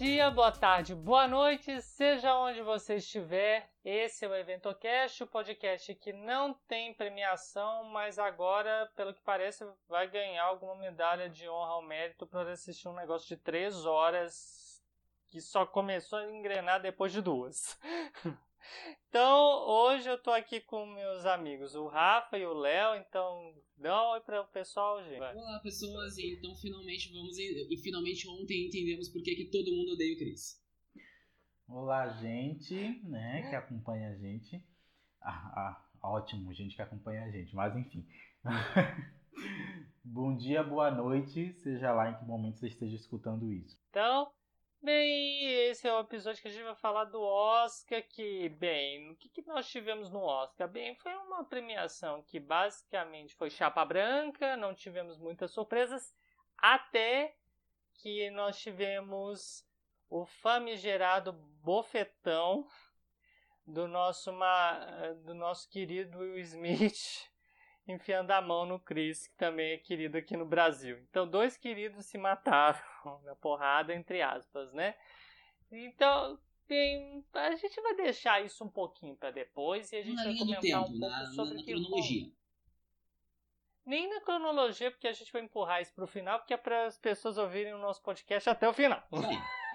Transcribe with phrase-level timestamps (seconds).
[0.00, 3.70] Dia, boa tarde, boa noite, seja onde você estiver.
[3.84, 9.62] Esse é o EventoCast, o podcast que não tem premiação, mas agora, pelo que parece,
[9.86, 14.82] vai ganhar alguma medalha de honra ao mérito por assistir um negócio de três horas
[15.28, 17.78] que só começou a engrenar depois de duas.
[19.08, 24.06] Então, hoje eu tô aqui com meus amigos, o Rafa e o Léo, então dá
[24.06, 25.20] um oi para o pessoal, gente.
[25.20, 30.14] Olá, pessoas, então finalmente vamos e finalmente ontem entendemos por que, que todo mundo odeia
[30.14, 30.60] o Cris.
[31.66, 34.64] Olá, gente, né, que acompanha a gente.
[35.20, 38.06] Ah, ah, ótimo, gente que acompanha a gente, mas enfim.
[40.04, 43.78] Bom dia, boa noite, seja lá em que momento você esteja escutando isso.
[43.90, 44.32] Então,
[44.82, 49.16] Bem, esse é o episódio que a gente vai falar do Oscar, que, bem, o
[49.16, 50.66] que, que nós tivemos no Oscar?
[50.66, 56.14] Bem, foi uma premiação que basicamente foi chapa branca, não tivemos muitas surpresas,
[56.56, 57.36] até
[57.92, 59.66] que nós tivemos
[60.08, 62.66] o famigerado bofetão
[63.66, 64.32] do nosso,
[65.24, 67.28] do nosso querido Will Smith
[67.90, 70.98] enfiando a mão no Chris, que também é querido aqui no Brasil.
[71.10, 72.80] Então, dois queridos se mataram
[73.24, 74.94] na porrada, entre aspas, né?
[75.70, 80.24] Então, tem, a gente vai deixar isso um pouquinho para depois e a gente na
[80.24, 82.32] vai comentar tempo, um pouco na, sobre na, o que cronologia.
[83.84, 86.98] Nem na cronologia, porque a gente vai empurrar isso pro final, porque é para as
[86.98, 89.02] pessoas ouvirem o nosso podcast até o final.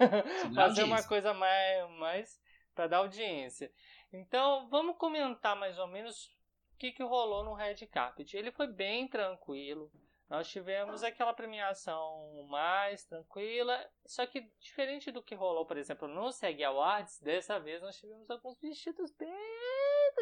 [0.54, 2.40] Fazer uma coisa mais, mais
[2.74, 3.70] para dar audiência.
[4.12, 6.35] Então, vamos comentar mais ou menos
[6.76, 8.36] o que, que rolou no Red Carpet.
[8.36, 9.90] Ele foi bem tranquilo.
[10.28, 16.32] Nós tivemos aquela premiação mais tranquila, só que diferente do que rolou, por exemplo, no
[16.32, 19.30] SEG Awards, dessa vez nós tivemos alguns vestidos bem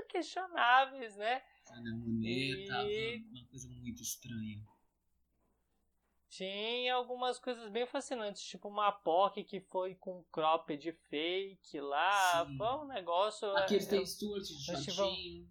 [0.09, 1.43] questionáveis, né?
[1.69, 2.89] A Monet tava
[3.33, 4.63] uma coisa muito estranha.
[6.29, 12.57] Tinha algumas coisas bem fascinantes, tipo uma POC que foi com cropped fake lá, Sim.
[12.59, 13.49] foi um negócio...
[13.57, 15.49] A é, Kirsten Stewart de nós shortinho.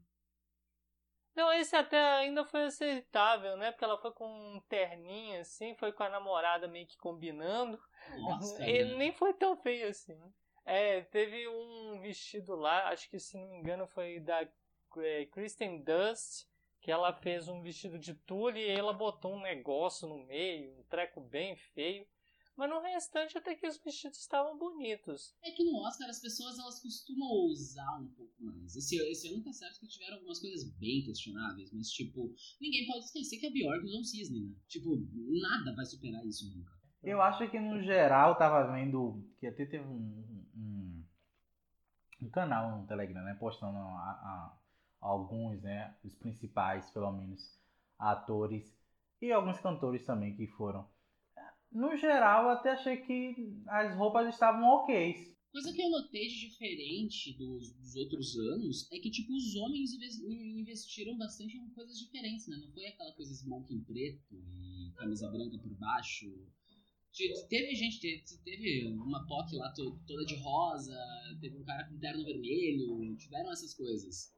[1.36, 3.72] Não, esse até ainda foi aceitável, né?
[3.72, 7.80] Porque ela foi com um terninho assim, foi com a namorada meio que combinando.
[8.18, 8.98] Nossa, Ele né?
[8.98, 10.20] nem foi tão feio assim.
[10.66, 14.48] É, teve um vestido lá, acho que se não me engano foi da
[14.98, 16.48] é, Kristen Dust,
[16.80, 20.84] que ela fez um vestido de tule e ela botou um negócio no meio, um
[20.84, 22.08] treco bem feio.
[22.56, 25.34] Mas no restante até que os vestidos estavam bonitos.
[25.44, 28.76] É que no Oscar as pessoas elas costumam ousar um pouco mais.
[28.76, 33.06] Esse, esse ano tá certo que tiveram algumas coisas bem questionáveis, mas tipo, ninguém pode
[33.06, 34.56] esquecer que a Bjork usou um cisne, né?
[34.68, 34.96] Tipo,
[35.42, 36.72] nada vai superar isso nunca.
[37.02, 41.04] Eu acho que no geral tava vendo que até teve um, um,
[42.22, 44.58] um canal no Telegram, né, postando a, a-
[45.02, 47.60] alguns, né, os principais, pelo menos,
[48.00, 48.74] atores
[49.22, 50.88] e alguns cantores também que foram.
[51.74, 53.36] No geral, eu até achei que
[53.68, 55.34] as roupas estavam ok.
[55.52, 59.94] Coisa que eu notei de diferente dos, dos outros anos é que, tipo, os homens
[59.94, 62.58] inves- investiram bastante em coisas diferentes, né?
[62.58, 66.26] Não foi aquela coisa smoking preto e camisa branca por baixo.
[67.12, 70.98] Te- Teve gente, te- teve uma POC lá to- toda de rosa,
[71.40, 74.34] teve um cara com terno vermelho, tiveram essas coisas.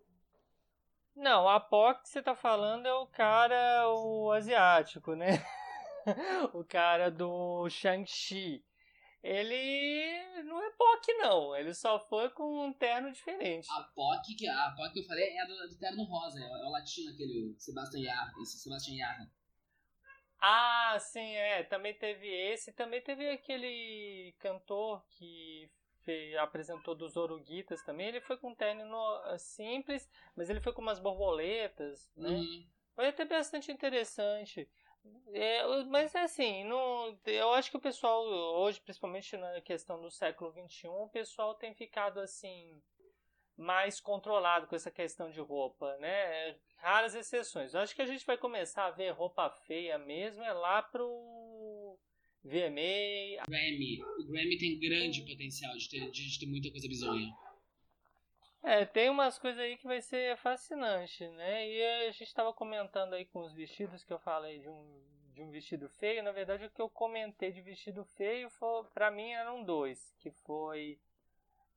[1.16, 5.28] Não, a POC que você tá falando é o cara, o asiático, né?
[6.54, 8.64] o cara do Shang-Chi.
[9.24, 11.56] Ele não é POC, não.
[11.56, 13.68] Ele só foi com um terno diferente.
[13.72, 16.44] A POC que, a POC que eu falei é a do, do terno rosa, é,
[16.48, 19.32] o- é latino aquele, Sebastian Yarra, esse Sebastian Yarra.
[20.40, 21.64] Ah, sim, é.
[21.64, 22.72] Também teve esse.
[22.74, 25.70] Também teve aquele cantor que
[26.40, 28.08] apresentou dos Oruguitas também.
[28.10, 32.30] Ele foi com um terno no- simples, mas ele foi com umas borboletas, né?
[32.30, 32.68] Uhum.
[32.96, 34.70] Foi até bastante interessante.
[35.34, 40.52] É, mas assim, não, eu acho que o pessoal hoje, principalmente na questão do século
[40.52, 42.82] XXI, o pessoal tem ficado assim
[43.58, 46.56] mais controlado com essa questão de roupa, né?
[46.78, 47.74] Raras exceções.
[47.74, 51.98] Eu acho que a gente vai começar a ver roupa feia mesmo é lá pro
[52.44, 53.44] VMA.
[53.48, 54.02] Grammy.
[54.20, 57.34] O Grammy tem grande potencial de ter, de ter muita coisa bizonha.
[58.68, 61.70] É, tem umas coisas aí que vai ser fascinante, né?
[61.70, 65.04] E a gente estava comentando aí com os vestidos que eu falei de um,
[65.36, 66.24] de um vestido feio.
[66.24, 70.12] Na verdade, o que eu comentei de vestido feio, foi, pra mim, eram dois.
[70.18, 71.00] Que foi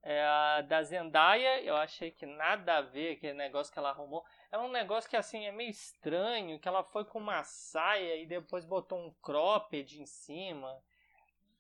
[0.03, 1.61] é, a da Zendaya.
[1.61, 4.25] Eu achei que nada a ver aquele negócio que ela arrumou.
[4.51, 6.59] É um negócio que, assim, é meio estranho.
[6.59, 10.83] Que ela foi com uma saia e depois botou um cropped em cima.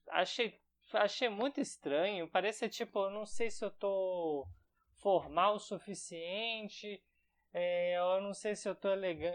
[0.08, 0.58] Achei,
[0.94, 2.26] achei muito estranho.
[2.30, 4.48] Parece, tipo, não sei se eu tô
[5.08, 7.02] formal o suficiente.
[7.54, 9.34] É, eu não sei se eu tô elegante.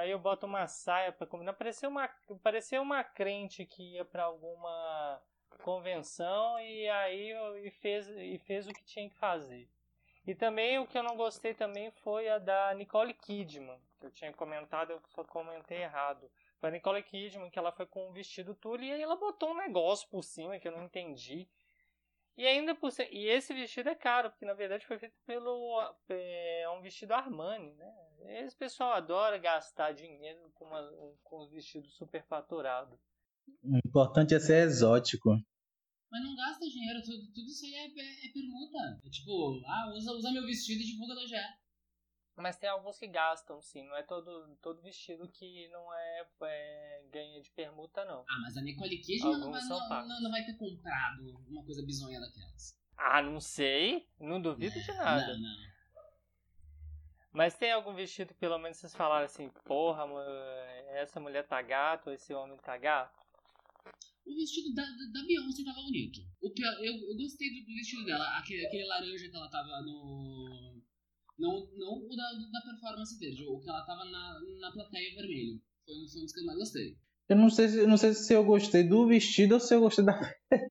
[0.00, 1.52] Aí eu boto uma saia pra combinar.
[1.52, 2.08] Parecia uma,
[2.42, 5.22] parecia uma crente que ia pra alguma
[5.62, 7.32] convenção e aí
[7.66, 9.68] e fez, e fez o que tinha que fazer.
[10.26, 14.10] E também o que eu não gostei também foi a da Nicole Kidman, que eu
[14.10, 16.30] tinha comentado, eu só comentei errado.
[16.58, 19.50] Foi a Nicole Kidman que ela foi com um vestido tudo e aí ela botou
[19.50, 21.46] um negócio por cima que eu não entendi.
[22.36, 25.80] E ainda por ser, e esse vestido é caro, porque na verdade foi feito pelo
[26.08, 27.92] é um vestido Armani, né?
[28.44, 30.82] Esse pessoal adora gastar dinheiro com, uma,
[31.22, 32.98] com os vestidos superfaturados.
[33.62, 35.30] O importante é ser exótico.
[36.10, 39.00] Mas não gasta dinheiro, tudo, tudo isso aí é, é, é, permuta.
[39.04, 41.36] É tipo, ah, usa, usa meu vestido e divulga da GE.
[42.36, 43.86] Mas tem alguns que gastam, sim.
[43.86, 48.24] Não é todo, todo vestido que não é, é ganha de permuta, não.
[48.28, 52.18] Ah, mas a Nicole Kidman não vai, não, não, vai ter comprado uma coisa bizonha
[52.18, 52.78] daquelas.
[52.96, 54.08] Ah, não sei.
[54.18, 55.34] Não duvido é, de nada.
[55.34, 55.70] Não, não.
[57.32, 60.04] Mas tem algum vestido que pelo menos vocês falaram assim, porra,
[60.94, 63.20] essa mulher tá gato, esse homem tá gato?
[64.26, 66.20] O vestido da, da, da Beyoncé tava bonito.
[66.40, 69.80] O pior, eu, eu gostei do, do vestido dela, aquele, aquele laranja que ela tava
[69.82, 70.79] no.
[71.40, 75.60] Não, não o da, da performance verde, o que ela tava na, na plateia vermelho.
[75.84, 76.96] Foi um, dos que eu mais gostei.
[77.28, 80.04] Eu não sei, se, não sei se eu gostei do vestido ou se eu gostei
[80.04, 80.20] da,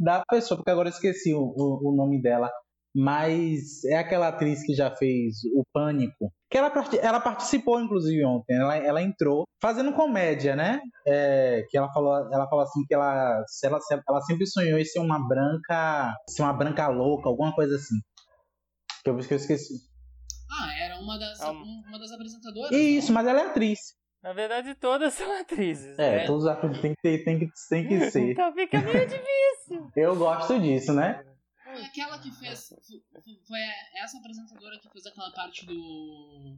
[0.00, 2.50] da pessoa, porque agora eu esqueci o, o, o nome dela
[2.94, 8.56] mas é aquela atriz que já fez o Pânico, que ela, ela participou inclusive ontem,
[8.56, 10.80] ela, ela entrou fazendo comédia, né?
[11.06, 13.78] É, que ela falou, ela falou assim que ela, ela,
[14.08, 17.96] ela sempre sonhou em ser uma branca, ser uma branca louca, alguma coisa assim.
[19.04, 19.74] Que eu, que eu esqueci.
[20.50, 22.72] Ah, era uma das, ah, uma das apresentadoras?
[22.72, 23.14] Isso, não?
[23.14, 23.78] mas ela é atriz.
[24.22, 25.98] Na verdade, todas são atrizes.
[25.98, 26.26] É, né?
[26.26, 28.32] todos os atores tem que, ter, tem, que, tem que ser.
[28.32, 29.90] então fica meio difícil.
[29.96, 31.24] eu gosto disso, né?
[31.84, 32.68] aquela que fez.
[33.46, 33.58] Foi
[33.94, 36.56] essa apresentadora que fez aquela parte do.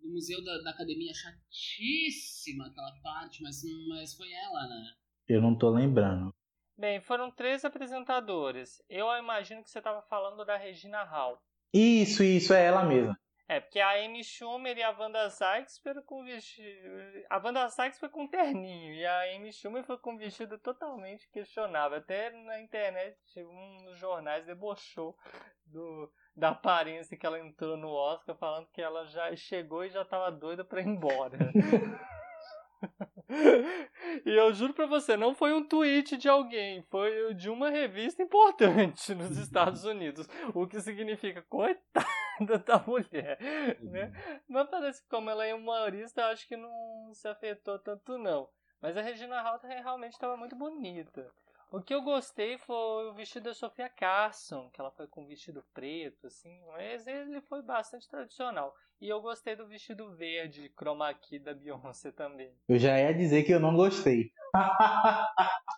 [0.00, 3.56] Do Museu da, da Academia chatíssima, aquela parte, mas,
[3.88, 4.92] mas foi ela, né?
[5.26, 6.32] Eu não tô lembrando.
[6.78, 8.80] Bem, foram três apresentadores.
[8.88, 11.36] Eu imagino que você estava falando da Regina Hall.
[11.74, 13.18] Isso, isso, é ela mesma.
[13.50, 16.86] É, porque a Amy Schumer e a Wanda Sykes foram com vestido.
[17.30, 21.96] A Wanda Sykes foi com terninho e a Amy Schumer foi com vestido totalmente questionável.
[21.96, 25.16] Até na internet, um dos jornais debochou
[25.64, 30.02] do, da aparência que ela entrou no Oscar, falando que ela já chegou e já
[30.02, 31.38] estava doida para ir embora.
[34.26, 38.22] e eu juro pra você, não foi um tweet de alguém, foi de uma revista
[38.22, 40.28] importante nos Estados Unidos.
[40.54, 42.27] O que significa, coitada
[42.66, 43.38] da mulher,
[43.80, 44.04] né?
[44.04, 44.40] Uhum.
[44.48, 48.48] Mas parece que como ela é humorista, acho que não se afetou tanto não.
[48.80, 51.30] Mas a Regina Hall realmente estava muito bonita.
[51.70, 55.26] O que eu gostei foi o vestido da Sofia Carson, que ela foi com um
[55.26, 58.74] vestido preto, assim, mas ele foi bastante tradicional.
[58.98, 62.54] E eu gostei do vestido verde, chroma key da Beyoncé também.
[62.66, 64.32] Eu já ia dizer que eu não gostei.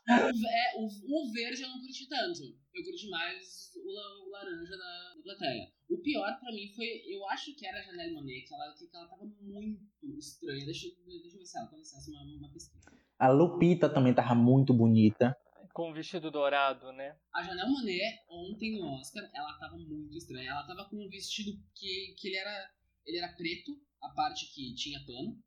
[0.08, 2.40] é, o, o, verde eu não curti tanto.
[2.72, 5.72] Eu curti mais o, o laranja da, da plateia.
[5.90, 8.88] O pior pra mim foi, eu acho que era a Janelle Monet, que ela, que
[8.94, 9.81] ela tava muito
[10.16, 10.64] estranha.
[10.64, 12.92] Deixa, deixa eu ver se ela, com licença, uma, uma pesquisa.
[13.19, 15.37] A Lupita também tava muito bonita
[15.72, 17.16] com o vestido dourado, né?
[17.35, 20.50] A Janelle Monet, ontem no Oscar, ela tava muito estranha.
[20.50, 22.71] Ela tava com um vestido que, que ele era
[23.06, 25.42] ele era preto, a parte que tinha pano,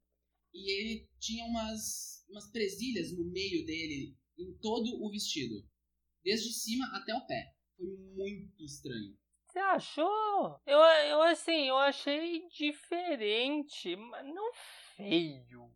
[0.54, 5.66] e ele tinha umas, umas presilhas no meio dele, em todo o vestido.
[6.24, 7.56] Desde cima até o pé.
[7.76, 9.18] Foi muito estranho.
[9.48, 10.62] Você achou?
[10.66, 14.52] Eu, eu assim, eu achei diferente, mas não
[14.96, 15.72] feio.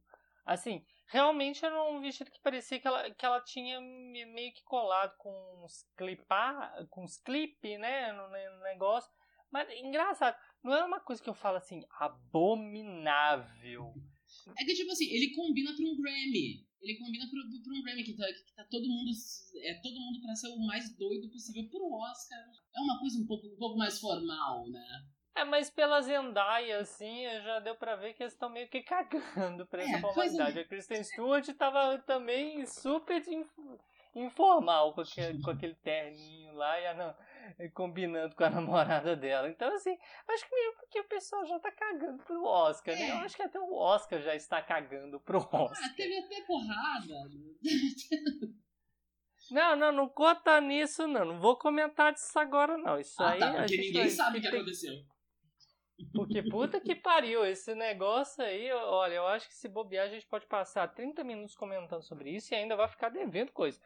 [0.46, 5.16] Assim, realmente era um vestido que parecia que ela, que ela tinha meio que colado
[5.18, 5.32] com
[5.64, 9.10] uns clipar, com uns clipe, né, no, no negócio.
[9.52, 13.94] Mas engraçado, não é uma coisa que eu falo assim, abominável.
[14.60, 16.68] É que tipo assim, ele combina pra um Grammy.
[16.82, 19.12] Ele combina pra, pra um Grammy que tá, que tá todo mundo.
[19.64, 22.40] É todo mundo pra ser o mais doido possível pro Oscar.
[22.76, 25.08] É uma coisa um pouco, um pouco mais formal, né?
[25.38, 29.68] É, mas pela Zendaya, assim, já deu pra ver que eles estão meio que cagando
[29.68, 30.58] pra essa é, formalidade.
[30.58, 30.62] É.
[30.64, 33.22] A Kristen Stewart tava também super
[34.16, 37.16] informal com aquele, com aquele terninho lá e a,
[37.72, 39.48] combinando com a namorada dela.
[39.48, 39.96] Então, assim,
[40.28, 42.98] acho que meio porque o pessoal já tá cagando pro Oscar, é.
[42.98, 43.12] né?
[43.12, 45.88] Eu acho que até o Oscar já está cagando pro ah, Oscar.
[45.88, 47.14] Ah, teve até porrada.
[49.50, 51.24] Não, não, não conta nisso, não.
[51.24, 53.00] Não vou comentar disso agora, não.
[53.00, 53.40] Isso ah, aí.
[53.40, 54.60] Tá, porque ninguém sabe o que tem...
[54.60, 54.94] aconteceu.
[56.14, 60.28] Porque puta que pariu, esse negócio aí, olha, eu acho que se bobear a gente
[60.28, 63.80] pode passar 30 minutos comentando sobre isso e ainda vai ficar devendo coisa.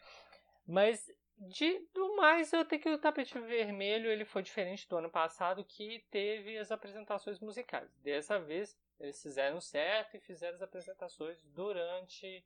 [0.67, 5.09] Mas de, do mais, eu tenho que o tapete vermelho ele foi diferente do ano
[5.09, 7.89] passado, que teve as apresentações musicais.
[8.03, 12.45] Dessa vez, eles fizeram certo e fizeram as apresentações durante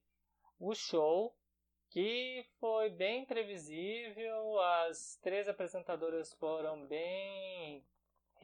[0.57, 1.35] o show,
[1.89, 7.83] que foi bem previsível, as três apresentadoras foram bem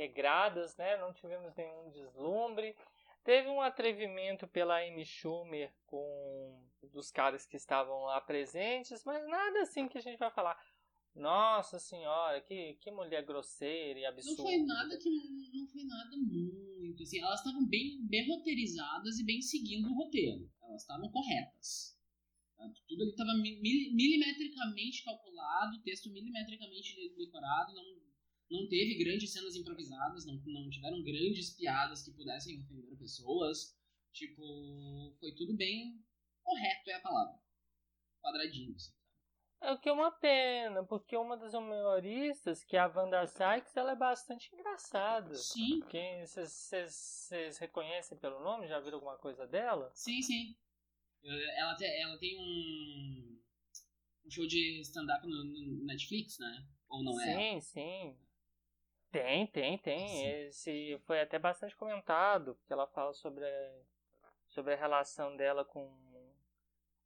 [0.01, 0.97] regradas, né?
[0.97, 2.75] Não tivemos nenhum deslumbre.
[3.23, 6.59] Teve um atrevimento pela Amy Schumer com
[6.91, 10.57] dos caras que estavam lá presentes, mas nada assim que a gente vai falar.
[11.13, 14.41] Nossa senhora, que, que mulher grosseira e absurda.
[14.41, 17.19] Não foi nada que não foi nada muito assim.
[17.19, 20.49] Elas estavam bem, bem roteirizadas e bem seguindo o roteiro.
[20.63, 21.99] Elas estavam corretas.
[22.87, 28.00] Tudo ali estava milimetricamente calculado, texto milimetricamente decorado, não,
[28.51, 33.75] não teve grandes cenas improvisadas, não, não tiveram grandes piadas que pudessem ofender pessoas.
[34.11, 36.03] Tipo, foi tudo bem
[36.43, 37.39] correto é a palavra.
[38.21, 38.91] Quadradinho, assim.
[39.61, 43.77] É o que é uma pena, porque uma das humoristas, que é a Wanda Sykes,
[43.77, 45.35] ela é bastante engraçada.
[45.35, 45.81] Sim.
[46.25, 48.67] Vocês reconhecem pelo nome?
[48.67, 49.91] Já viram alguma coisa dela?
[49.93, 50.57] Sim, sim.
[51.23, 53.39] Ela, te, ela tem um,
[54.25, 56.67] um show de stand-up no, no, Netflix, né?
[56.89, 57.35] Ou não é?
[57.35, 58.17] Sim, sim.
[59.11, 60.07] Tem, tem, tem.
[60.07, 60.27] Sim.
[60.47, 63.71] Esse foi até bastante comentado, porque ela fala sobre a,
[64.47, 65.91] sobre a relação dela com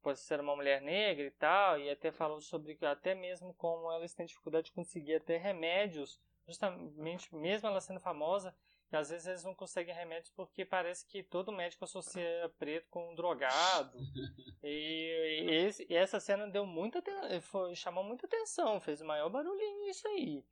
[0.05, 4.13] por ser uma mulher negra e tal, e até falou sobre até mesmo como elas
[4.13, 8.55] têm dificuldade de conseguir até remédios, justamente mesmo ela sendo famosa,
[8.87, 13.11] que às vezes eles não conseguem remédios porque parece que todo médico associa preto com
[13.11, 13.97] um drogado.
[14.63, 17.01] e, e, esse, e, essa cena deu muita
[17.41, 20.45] foi chamou muita atenção, fez o maior barulhinho isso aí.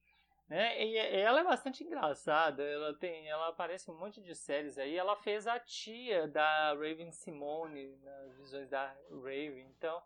[0.54, 0.86] Né?
[0.86, 4.96] E, ela é bastante engraçada, ela tem, ela aparece em um monte de séries aí.
[4.96, 9.66] Ela fez a tia da Raven Simone nas visões da Raven.
[9.76, 10.00] Então,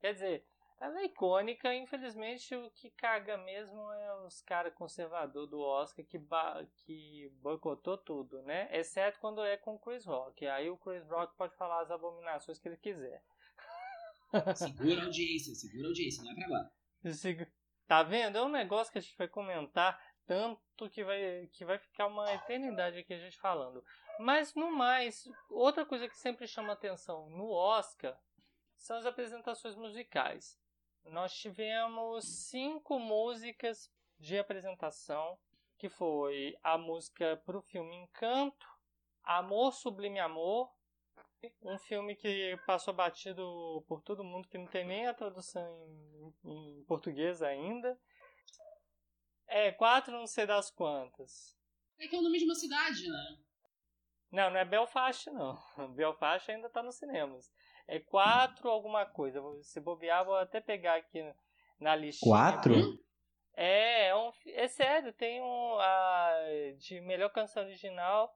[0.00, 0.44] quer dizer,
[0.80, 1.72] ela é icônica.
[1.72, 6.20] Infelizmente, o que caga mesmo é os caras conservador do Oscar que,
[6.84, 8.68] que boicotou tudo, né?
[8.76, 10.44] Exceto quando é com o Chris Rock.
[10.44, 13.22] Aí o Chris Rock pode falar as abominações que ele quiser.
[14.56, 16.72] Segura a audiência, segura a audiência, não é pra agora.
[17.86, 18.38] Tá vendo?
[18.38, 22.32] É um negócio que a gente vai comentar tanto que vai, que vai ficar uma
[22.32, 23.84] eternidade aqui a gente falando.
[24.18, 28.18] Mas no mais, outra coisa que sempre chama atenção no Oscar
[28.76, 30.58] são as apresentações musicais.
[31.04, 35.38] Nós tivemos cinco músicas de apresentação,
[35.76, 38.66] que foi a música para o filme Encanto,
[39.22, 40.72] Amor Sublime Amor,
[41.62, 45.62] um filme que passou batido por todo mundo, que não tem nem a tradução
[46.44, 47.98] em, em português ainda.
[49.46, 51.56] É, quatro não sei das quantas.
[51.98, 53.38] É que é o nome de uma cidade, né?
[54.30, 55.56] Não, não é Belfast, não.
[55.94, 57.52] Belfast ainda tá nos cinemas.
[57.86, 59.40] É quatro alguma coisa.
[59.62, 61.22] Se bobear, vou até pegar aqui
[61.78, 62.32] na listinha.
[62.32, 62.74] Quatro?
[63.54, 65.78] É, é, um, é sério, tem um.
[65.78, 66.32] A,
[66.78, 68.34] de melhor canção original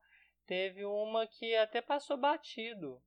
[0.48, 3.00] teve uma que até passou batido.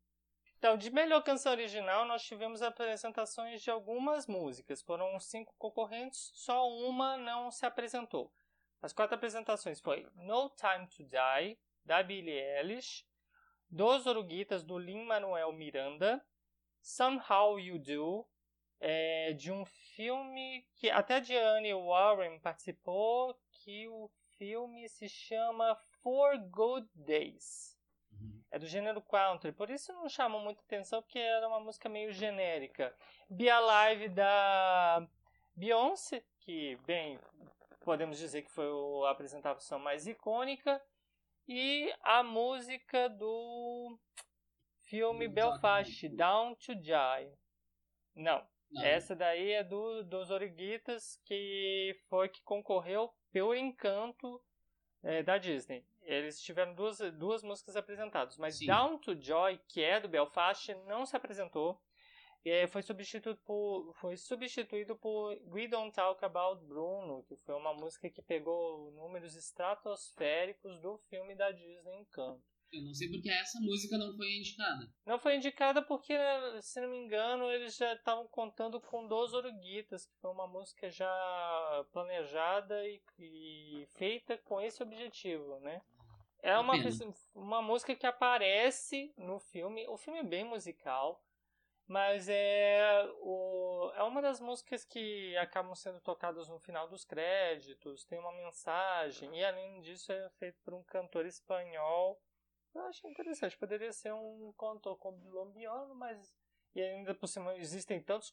[0.59, 4.83] Então, de melhor canção original, nós tivemos apresentações de algumas músicas.
[4.83, 8.31] Foram cinco concorrentes, só uma não se apresentou.
[8.79, 13.03] As quatro apresentações foi No Time to Die, da Billie Eilish,
[13.67, 16.23] Dos Oruguitas, do Lin-Manuel Miranda,
[16.79, 18.27] Somehow You Do,
[18.79, 26.35] é, de um filme que até Diane Warren participou, que o filme se chama Four
[26.49, 27.79] Good Days.
[28.11, 28.43] Uhum.
[28.49, 32.11] É do gênero country, por isso não chamou muita atenção, porque era uma música meio
[32.11, 32.91] genérica.
[33.29, 35.07] Be Alive da
[35.55, 37.19] Beyoncé, que, bem,
[37.81, 38.67] podemos dizer que foi
[39.05, 40.81] a apresentação mais icônica.
[41.47, 43.95] E a música do
[44.79, 47.31] filme Belfast, Down to Die.
[48.15, 54.41] Não, não, essa daí é do, dos Origuitas, que foi que concorreu pelo encanto
[55.03, 55.85] é, da Disney.
[56.01, 58.67] Eles tiveram duas, duas músicas apresentadas, mas Sim.
[58.67, 61.81] Down to Joy, que é do Belfast, não se apresentou.
[62.43, 67.71] E foi substituído por, foi substituído por We Don't Talk About Bruno, que foi uma
[67.71, 72.50] música que pegou números estratosféricos do filme da Disney Encanto.
[72.71, 74.89] Eu não sei porque essa música não foi indicada.
[75.05, 76.13] Não foi indicada porque,
[76.61, 80.89] se não me engano, eles já estavam contando com Dos Oruguitas, que foi uma música
[80.89, 85.81] já planejada e, e feita com esse objetivo, né?
[86.41, 86.73] É uma,
[87.35, 89.85] uma música que aparece no filme.
[89.87, 91.21] O filme é bem musical,
[91.85, 98.05] mas é, o, é uma das músicas que acabam sendo tocadas no final dos créditos,
[98.05, 102.17] tem uma mensagem, e além disso é feito por um cantor espanhol
[102.73, 103.57] eu achei interessante.
[103.57, 106.35] Poderia ser um cantor colombiano, mas.
[106.73, 108.31] E ainda por cima, existem tantos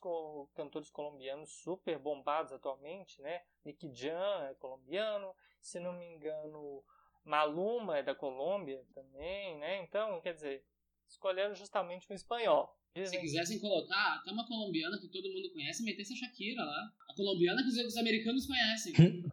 [0.54, 3.42] cantores colombianos super bombados atualmente, né?
[3.64, 6.84] Nick Jam é colombiano, se não me engano,
[7.24, 9.82] Maluma é da Colômbia também, né?
[9.82, 10.64] Então, quer dizer,
[11.08, 12.78] escolheram justamente um espanhol.
[12.94, 16.92] Se quisessem colocar até uma colombiana que todo mundo conhece, metesse a Shakira lá.
[17.10, 18.92] A colombiana que os americanos conhecem.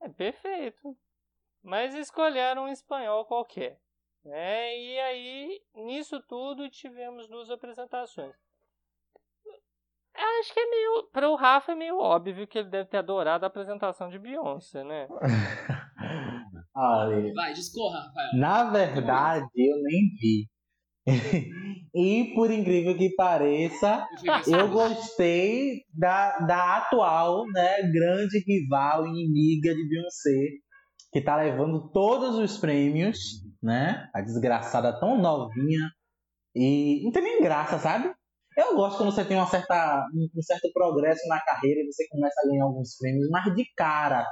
[0.00, 0.96] é perfeito.
[1.64, 3.80] Mas escolheram um espanhol qualquer.
[4.22, 4.78] Né?
[4.78, 8.34] E aí, nisso tudo, tivemos duas apresentações.
[10.14, 11.08] Acho que é meio.
[11.12, 14.84] Para o Rafa é meio óbvio que ele deve ter adorado a apresentação de Beyoncé,
[14.84, 15.08] né?
[16.76, 18.30] Olha, Vai, discorra, Rafael.
[18.34, 20.48] na verdade, eu nem vi.
[21.94, 24.06] e por incrível que pareça,
[24.46, 30.63] Eu gostei da, da atual, né, grande rival inimiga de Beyoncé,
[31.14, 34.10] que tá levando todos os prêmios, né?
[34.12, 35.88] A desgraçada tão novinha
[36.52, 38.12] e não tem nem graça, sabe?
[38.56, 42.34] Eu gosto quando você tem uma certa, um certo progresso na carreira e você começa
[42.40, 44.26] a ganhar alguns prêmios, mas de cara,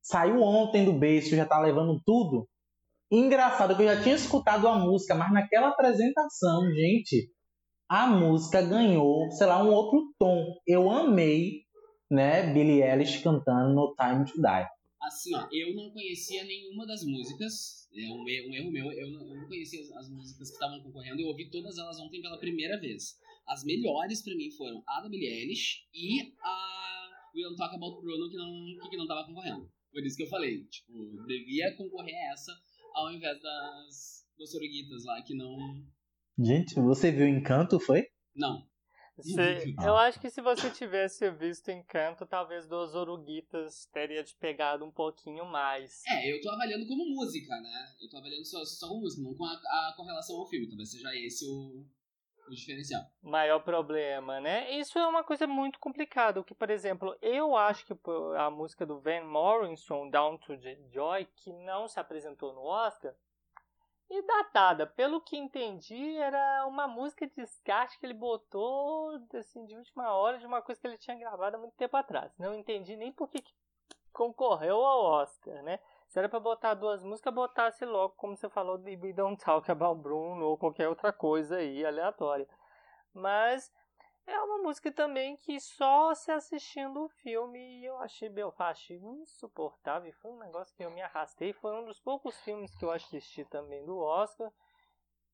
[0.00, 2.48] saiu ontem do beijo, já tá levando tudo.
[3.10, 7.32] Engraçado que eu já tinha escutado a música, mas naquela apresentação, gente,
[7.88, 10.54] a música ganhou, sei lá, um outro tom.
[10.64, 11.62] Eu amei,
[12.08, 14.77] né, Billie Eilish cantando No Time to Die.
[15.08, 17.88] Assim, ó, eu não conhecia nenhuma das músicas.
[17.94, 18.92] É um, um erro meu.
[18.92, 21.20] Eu não, eu não conhecia as, as músicas que estavam concorrendo.
[21.20, 23.18] Eu ouvi todas elas ontem pela primeira vez.
[23.46, 28.02] As melhores pra mim foram a da Billie Eilish e a We Don't Talk About
[28.02, 29.72] Bruno, que não, que não tava concorrendo.
[29.90, 32.52] Por isso que eu falei, tipo, devia concorrer a essa
[32.94, 35.56] ao invés das, das Oruguitas lá, que não.
[36.38, 38.08] Gente, você viu Encanto, foi?
[38.36, 38.67] Não.
[39.22, 44.84] Se- eu acho que se você tivesse visto Encanto, talvez dos Oruguitas teria te pegado
[44.84, 46.02] um pouquinho mais.
[46.06, 47.94] É, eu tô avaliando como música, né?
[48.00, 50.68] Eu tô avaliando só, só como música, não com a, a correlação ao filme.
[50.68, 51.84] Talvez seja esse o,
[52.46, 53.02] o diferencial.
[53.22, 54.70] maior problema, né?
[54.78, 57.94] Isso é uma coisa muito complicada, que, por exemplo, eu acho que
[58.38, 60.54] a música do Van Morrison, Down to
[60.90, 63.14] Joy, que não se apresentou no Oscar,
[64.10, 69.76] e datada, pelo que entendi, era uma música de descarte que ele botou, assim, de
[69.76, 72.32] última hora, de uma coisa que ele tinha gravado há muito tempo atrás.
[72.38, 73.44] Não entendi nem por que
[74.12, 75.78] concorreu ao Oscar, né?
[76.08, 79.70] Se era pra botar duas músicas, botasse logo, como você falou, de We Don't Talk
[79.70, 82.48] About Bruno ou qualquer outra coisa aí, aleatória.
[83.12, 83.70] Mas
[84.28, 90.12] é uma música também que só se assistindo o filme eu achei, eu achei insuportável.
[90.20, 91.52] Foi um negócio que eu me arrastei.
[91.52, 94.52] Foi um dos poucos filmes que eu assisti também do Oscar.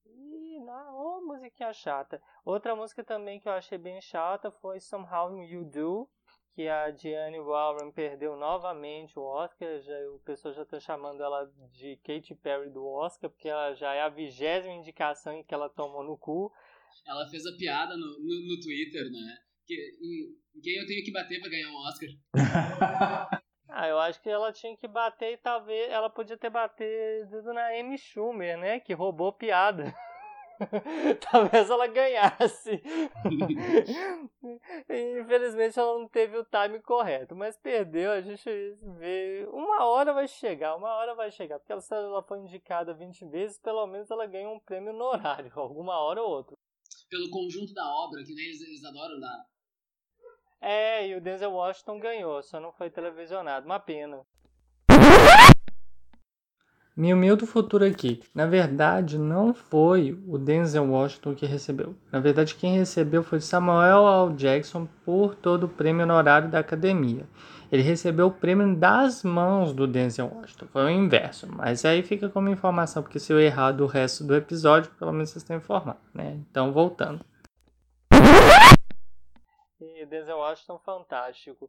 [0.07, 2.23] E não, ô musiquinha chata.
[2.45, 6.09] Outra música também que eu achei bem chata foi Somehow You Do,
[6.55, 9.81] que a Diane Warren perdeu novamente o Oscar.
[9.81, 13.93] Já, o pessoal já está chamando ela de Katy Perry do Oscar, porque ela já
[13.93, 16.53] é a vigésima indicação que ela tomou no cu.
[17.07, 19.37] Ela fez a piada no, no, no Twitter, né?
[19.67, 22.09] Que, em, em quem eu tenho que bater pra ganhar um Oscar?
[23.77, 27.77] Ah, eu acho que ela tinha que bater e talvez ela podia ter batido na
[27.77, 28.79] Amy Schumer, né?
[28.79, 29.93] Que roubou piada.
[31.31, 32.81] talvez ela ganhasse.
[34.89, 38.13] Infelizmente ela não teve o time correto, mas perdeu.
[38.13, 38.49] A gente
[38.99, 39.45] vê.
[39.51, 41.59] Uma hora vai chegar, uma hora vai chegar.
[41.59, 45.05] Porque ela, se ela foi indicada 20 vezes, pelo menos ela ganha um prêmio no
[45.05, 46.57] horário, alguma hora ou outra.
[47.15, 49.47] Pelo conjunto da obra, que nem eles, eles adoram dar.
[50.61, 53.67] É, e o Denzel Washington ganhou, só não foi televisionado.
[53.67, 54.21] Uma pena.
[56.97, 58.21] Mil Mil do Futuro aqui.
[58.35, 61.95] Na verdade, não foi o Denzel Washington que recebeu.
[62.11, 64.35] Na verdade, quem recebeu foi Samuel L.
[64.35, 67.29] Jackson por todo o prêmio honorário da academia.
[67.75, 70.69] Ele recebeu o prêmio das mãos do Denzel Washington.
[70.69, 71.49] Foi o inverso.
[71.53, 75.31] Mas aí fica como informação, porque se eu errar do resto do episódio, pelo menos
[75.31, 76.35] vocês estão informados, né?
[76.49, 77.27] Então, voltando.
[79.81, 81.69] E Denzel Washington fantástico.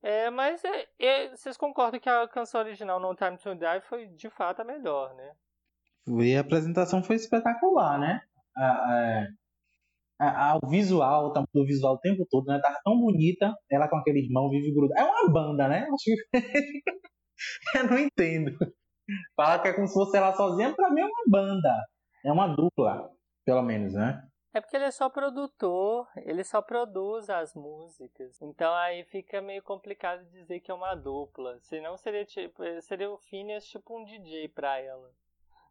[0.00, 4.06] É, mas é, é, vocês concordam que a canção original No Time to Die foi
[4.06, 5.32] de fato a melhor, né?
[6.06, 8.22] E a apresentação foi espetacular, né?
[8.56, 9.26] A, a,
[10.20, 12.60] a- a- o visual, tá- o visual o tempo todo, né?
[12.60, 15.00] Tava tão bonita, ela com aquele irmão vive grudado.
[15.00, 15.86] É uma banda, né?
[17.74, 18.52] Eu não entendo.
[19.34, 21.74] Fala que é como se fosse ela sozinha, pra mim é uma banda.
[22.24, 23.10] É uma dupla,
[23.44, 24.22] pelo menos, né?
[24.52, 28.40] É porque ele é só produtor, ele só produz as músicas.
[28.42, 31.58] Então aí fica meio complicado dizer que é uma dupla.
[31.60, 35.08] Senão seria tipo, seria o Phineas tipo um DJ pra ela.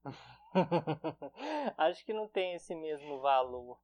[1.78, 3.78] Acho que não tem esse mesmo valor.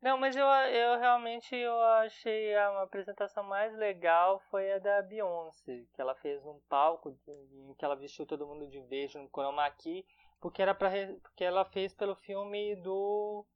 [0.00, 5.86] Não, mas eu, eu realmente eu achei a apresentação mais legal foi a da Beyoncé,
[5.94, 9.70] que ela fez num palco em que ela vestiu todo mundo de verde no chroma
[9.70, 10.04] key,
[10.40, 10.90] porque era para
[11.22, 13.46] porque ela fez pelo filme do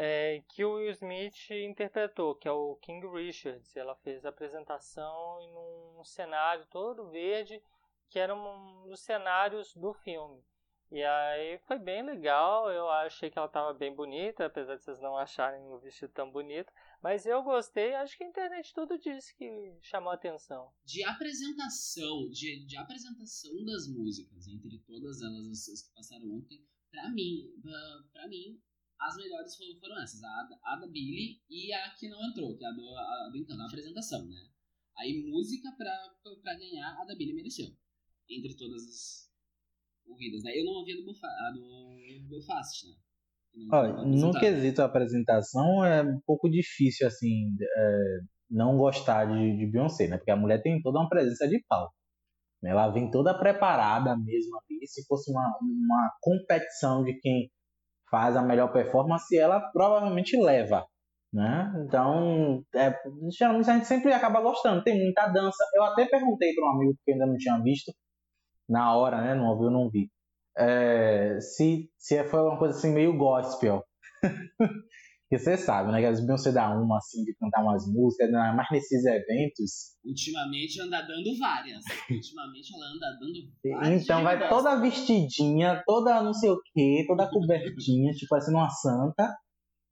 [0.00, 3.76] é, que o Will Smith interpretou, que é o King Richards.
[3.76, 7.60] Ela fez a apresentação em um cenário todo verde,
[8.08, 10.40] que era um dos cenários do filme.
[10.90, 14.98] E aí foi bem legal, eu achei que ela tava bem bonita, apesar de vocês
[15.00, 16.72] não acharem o vestido tão bonito.
[17.02, 20.72] Mas eu gostei, acho que a internet tudo disse que chamou atenção.
[20.86, 27.10] De apresentação, de, de apresentação das músicas, entre todas elas as, que passaram ontem, pra
[27.10, 27.52] mim,
[28.10, 28.58] pra mim,
[28.98, 32.64] as melhores foram, foram essas, a, a, da Billy e a que não entrou, que
[32.64, 34.48] é a do, a, do Encanto, a apresentação, né?
[34.96, 37.76] Aí música pra, pra ganhar, a da Billy mereceu.
[38.28, 39.27] Entre todas as
[40.08, 40.52] ouvidas, né?
[40.58, 42.94] Eu não ouvi a do, do Belfast, né?
[43.72, 48.18] Olha, no quesito apresentação é um pouco difícil, assim, é,
[48.50, 50.16] não gostar de, de Beyoncé, né?
[50.16, 51.90] Porque a mulher tem toda uma presença de pau.
[52.62, 54.86] Ela vem toda preparada mesmo ali.
[54.86, 57.50] Se fosse uma, uma competição de quem
[58.10, 60.86] faz a melhor performance, ela provavelmente leva.
[61.32, 61.72] Né?
[61.84, 62.94] Então, é,
[63.36, 64.82] geralmente a gente sempre acaba gostando.
[64.82, 65.62] Tem muita dança.
[65.74, 67.92] Eu até perguntei para um amigo que ainda não tinha visto,
[68.68, 69.34] na hora, né?
[69.34, 70.10] Não ouviu, não vi
[70.58, 73.84] é, se, se foi uma coisa assim meio gospel.
[75.30, 76.00] Porque você sabe, né?
[76.00, 79.94] Que as Beyoncé dá uma, assim, de cantar umas músicas, né, mas nesses eventos.
[80.02, 81.84] Ultimamente anda dando várias.
[82.10, 83.38] Ultimamente ela anda dando
[83.78, 84.02] várias.
[84.02, 89.36] Então vai toda vestidinha, toda não sei o quê, toda cobertinha, tipo parecendo uma santa,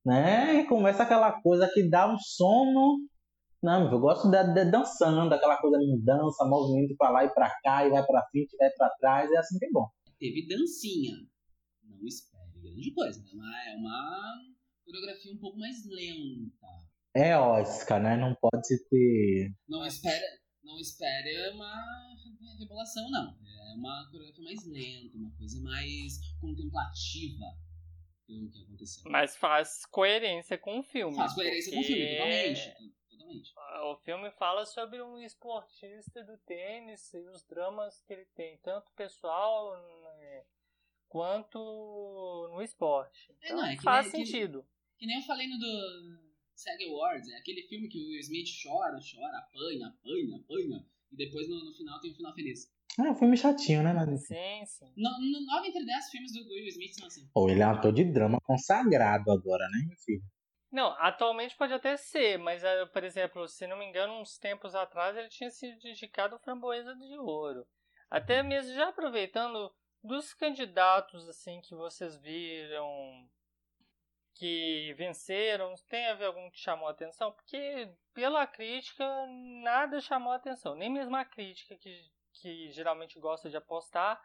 [0.06, 0.60] né?
[0.60, 2.96] E começa aquela coisa que dá um sono.
[3.62, 7.50] Não, eu gosto de, de dançando, aquela coisa de dança, movimento pra lá e pra
[7.62, 9.88] cá, e vai pra frente, vai pra trás, é assim que é bom
[10.18, 11.14] teve dancinha.
[11.82, 13.30] Não espere grande coisa, né?
[13.34, 14.34] Mas é uma
[14.84, 16.66] coreografia um pouco mais lenta.
[17.14, 18.16] É Oscar, né?
[18.16, 19.54] Não pode se ter.
[19.68, 20.24] Não espere,
[20.62, 21.72] não espere uma
[22.58, 23.38] revelação, não.
[23.46, 27.44] É uma coreografia mais lenta, uma coisa mais contemplativa
[28.28, 29.04] o que aconteceu.
[29.08, 31.16] Mas faz coerência com o filme.
[31.16, 32.95] Faz coerência com o filme, totalmente.
[33.26, 33.52] Totalmente.
[33.84, 38.90] O filme fala sobre um esportista do tênis e os dramas que ele tem, tanto
[38.92, 39.74] pessoal
[41.08, 41.58] quanto
[42.52, 43.32] no esporte.
[43.42, 44.62] É, então, é, não, é faz nem, sentido.
[44.62, 46.18] Que, que, nem eu falei no do
[46.54, 51.48] SAG Awards, é aquele filme que o Smith chora, chora, apanha, apanha, apanha, e depois
[51.48, 52.74] no, no final tem um final feliz.
[52.98, 54.92] É um filme chatinho, né, mas Sim, sim.
[54.96, 57.28] No, no, nove entre dez filmes do, do Will Smith são assim.
[57.34, 60.22] Ou ele é um ator de drama consagrado agora, né, meu filho?
[60.70, 64.74] Não, atualmente pode até ser, mas, eh, por exemplo, se não me engano, uns tempos
[64.74, 67.66] atrás ele tinha sido indicado Framboesa de Ouro.
[68.11, 73.29] Até mesmo já aproveitando dos candidatos assim que vocês viram
[74.35, 77.33] que venceram, tem a ver algum que chamou a atenção?
[77.33, 79.05] Porque pela crítica
[79.62, 84.22] nada chamou a atenção, nem mesmo a crítica que, que geralmente gosta de apostar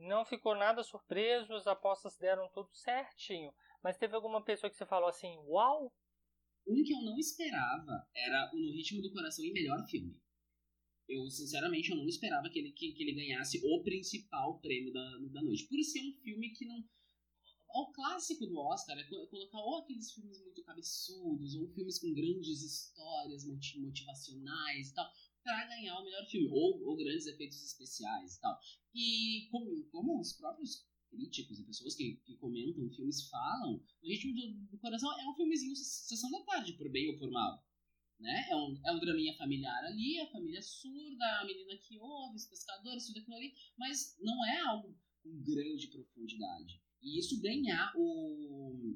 [0.00, 3.52] não ficou nada surpreso, as apostas deram tudo certinho.
[3.82, 5.92] Mas teve alguma pessoa que você falou assim, uau?
[6.66, 10.20] Um que eu não esperava era o No Ritmo do Coração e Melhor Filme
[11.10, 15.18] eu sinceramente eu não esperava que ele, que, que ele ganhasse o principal prêmio da,
[15.32, 15.66] da noite.
[15.66, 16.82] Por ser um filme que não.
[17.72, 22.62] O clássico do Oscar é colocar ou aqueles filmes muito cabeçudos, ou filmes com grandes
[22.62, 23.44] histórias
[23.76, 25.08] motivacionais e tal,
[25.44, 28.58] para ganhar o melhor filme, ou, ou grandes efeitos especiais e tal.
[28.92, 34.34] E como, como os próprios críticos e pessoas que, que comentam filmes falam, O Ritmo
[34.34, 37.62] do, do Coração é um filmezinho sessão da tarde, por bem ou por mal
[38.20, 38.46] né?
[38.50, 42.46] É um, é um draminha familiar ali, a família surda, a menina que ouve, os
[42.46, 46.80] pescadores, tudo aquilo ali, mas não é algo com grande profundidade.
[47.02, 48.94] E isso ganhar o,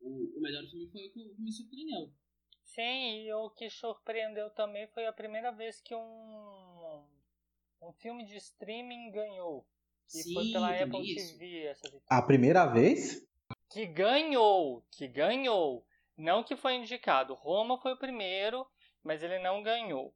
[0.00, 2.12] o, o melhor filme foi o que me surpreendeu.
[2.64, 7.06] Sim, e o que surpreendeu também foi a primeira vez que um,
[7.80, 9.66] um filme de streaming ganhou.
[10.12, 11.38] Que Sim, foi pela Apple isso.
[11.38, 12.06] TV essa vitória.
[12.06, 13.26] A primeira vez?
[13.70, 15.86] Que ganhou, que ganhou.
[16.14, 17.32] Não que foi indicado.
[17.32, 18.66] Roma foi o primeiro,
[19.02, 20.14] mas ele não ganhou.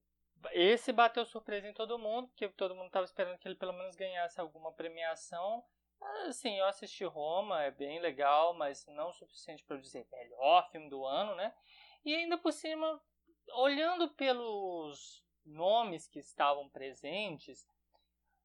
[0.52, 3.96] Esse bateu surpresa em todo mundo, porque todo mundo estava esperando que ele pelo menos
[3.96, 5.64] ganhasse alguma premiação.
[6.28, 10.90] Assim, eu assisti Roma, é bem legal, mas não o suficiente para dizer melhor filme
[10.90, 11.54] do ano, né?
[12.04, 13.02] E ainda por cima,
[13.54, 17.66] olhando pelos nomes que estavam presentes,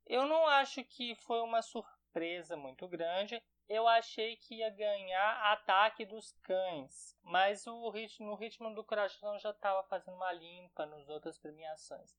[0.05, 6.05] eu não acho que foi uma surpresa muito grande eu achei que ia ganhar Ataque
[6.05, 11.07] dos Cães, mas o ritmo, no ritmo do coração já estava fazendo uma limpa nas
[11.07, 12.13] outras premiações.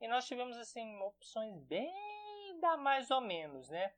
[0.00, 3.92] E nós tivemos assim opções bem da mais ou menos, né?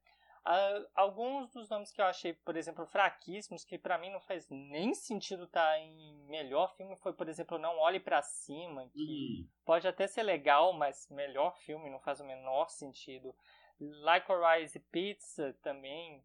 [0.94, 4.94] Alguns dos nomes que eu achei, por exemplo, fraquíssimos, que para mim não faz nem
[4.94, 9.48] sentido estar tá em melhor filme, foi, por exemplo, Não Olhe para Cima, que uhum.
[9.64, 13.34] pode até ser legal, mas melhor filme não faz o menor sentido.
[13.80, 16.24] Rise Pizza também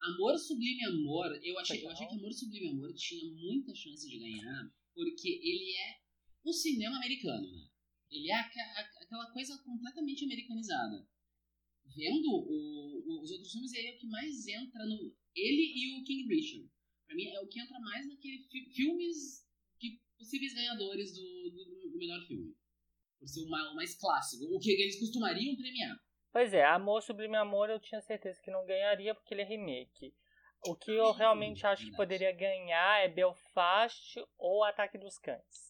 [0.00, 4.18] Amor Sublime Amor, eu achei, eu achei que Amor Sublime Amor tinha muita chance de
[4.18, 6.00] ganhar, porque ele é
[6.44, 7.68] o cinema americano, né?
[8.10, 11.06] Ele é aquela coisa completamente americanizada.
[11.94, 15.14] Vendo o, o, os outros filmes, ele é o que mais entra no.
[15.34, 16.70] Ele e o King Richard.
[17.06, 19.46] Pra mim, é o que entra mais naquele fi, filmes
[19.78, 22.54] que possíveis ganhadores do, do, do melhor filme.
[23.18, 24.44] Por ser o mais, o mais clássico.
[24.54, 25.98] O que eles costumariam premiar.
[26.32, 30.14] Pois é, Amor Sublime Amor eu tinha certeza que não ganharia porque ele é remake.
[30.66, 35.67] O que eu realmente acho que poderia ganhar é Belfast ou Ataque dos Cães.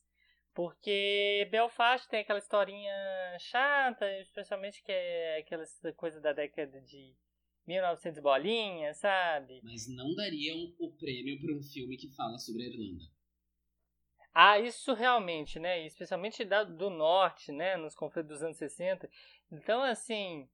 [0.59, 2.92] Porque Belfast tem aquela historinha
[3.38, 7.14] chata, especialmente que é aquela coisa da década de
[7.64, 9.61] 1900 bolinha, sabe?
[9.62, 13.05] Mas não dariam o prêmio para um filme que fala sobre a Irlanda.
[14.35, 15.87] Ah, isso realmente, né?
[15.87, 17.77] Especialmente da, do norte, né?
[17.77, 19.09] Nos conflitos dos anos 60.
[19.53, 20.49] Então, assim,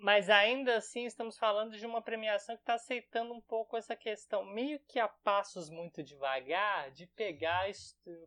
[0.00, 4.44] mas ainda assim estamos falando de uma premiação que está aceitando um pouco essa questão,
[4.44, 7.70] meio que a passos muito devagar, de pegar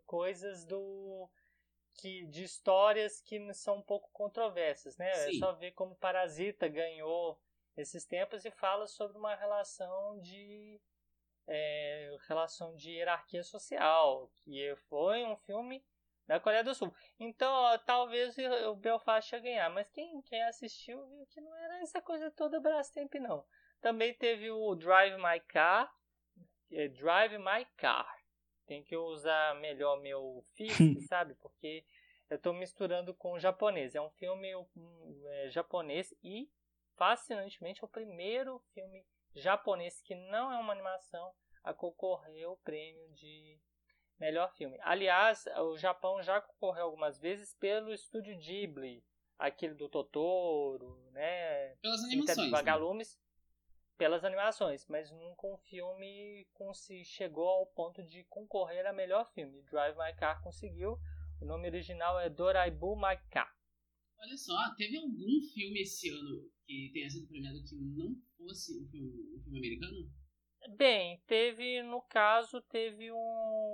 [0.05, 1.27] coisas do
[1.95, 5.09] que de histórias que são um pouco controversas, né?
[5.09, 5.35] É Sim.
[5.35, 7.39] É só ver como Parasita ganhou
[7.75, 10.79] esses tempos e fala sobre uma relação de
[11.47, 15.83] é, relação de hierarquia social, que foi um filme
[16.27, 16.93] da Coreia do Sul.
[17.19, 18.35] Então, ó, talvez
[18.67, 22.59] o Belfast ia ganhar, mas quem, quem assistiu viu que não era essa coisa toda
[22.59, 23.45] Brastemp, não.
[23.81, 25.93] Também teve o Drive My Car,
[26.71, 28.07] é Drive My Car.
[28.65, 31.35] Tem que usar melhor meu FISC, sabe?
[31.35, 31.85] Porque
[32.29, 33.93] eu estou misturando com o japonês.
[33.93, 34.49] É um filme
[35.27, 36.49] é, japonês e,
[36.95, 39.05] fascinantemente, é o primeiro filme
[39.35, 41.33] japonês que não é uma animação
[41.63, 43.59] a concorrer ao prêmio de
[44.19, 44.77] melhor filme.
[44.81, 49.03] Aliás, o Japão já concorreu algumas vezes pelo estúdio Ghibli,
[49.37, 51.75] aquele do Totoro, né?
[51.81, 52.51] Pelas animações.
[52.51, 53.23] Vagalumes, né?
[53.97, 59.61] pelas animações, mas nunca um filme se chegou ao ponto de concorrer a melhor filme.
[59.63, 60.97] Drive My Car conseguiu.
[61.41, 63.53] O nome original é Doraibu My Car.
[64.17, 68.87] Olha só, teve algum filme esse ano que tenha sido premiado que não fosse um
[68.89, 70.09] filme, um filme americano?
[70.77, 73.72] Bem, teve, no caso, teve um.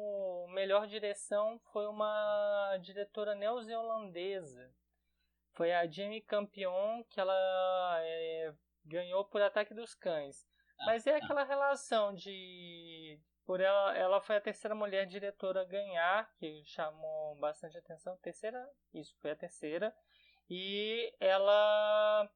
[0.60, 4.70] Melhor direção foi uma diretora neozelandesa.
[5.54, 7.34] Foi a Jamie Campion, que ela
[8.02, 10.46] é, ganhou por Ataque dos Cães.
[10.78, 11.24] Ah, Mas é tá.
[11.24, 13.18] aquela relação de.
[13.46, 18.18] Por ela, ela foi a terceira mulher diretora a ganhar, que chamou bastante atenção.
[18.18, 18.70] Terceira?
[18.94, 19.96] Isso, foi a terceira.
[20.50, 22.30] E ela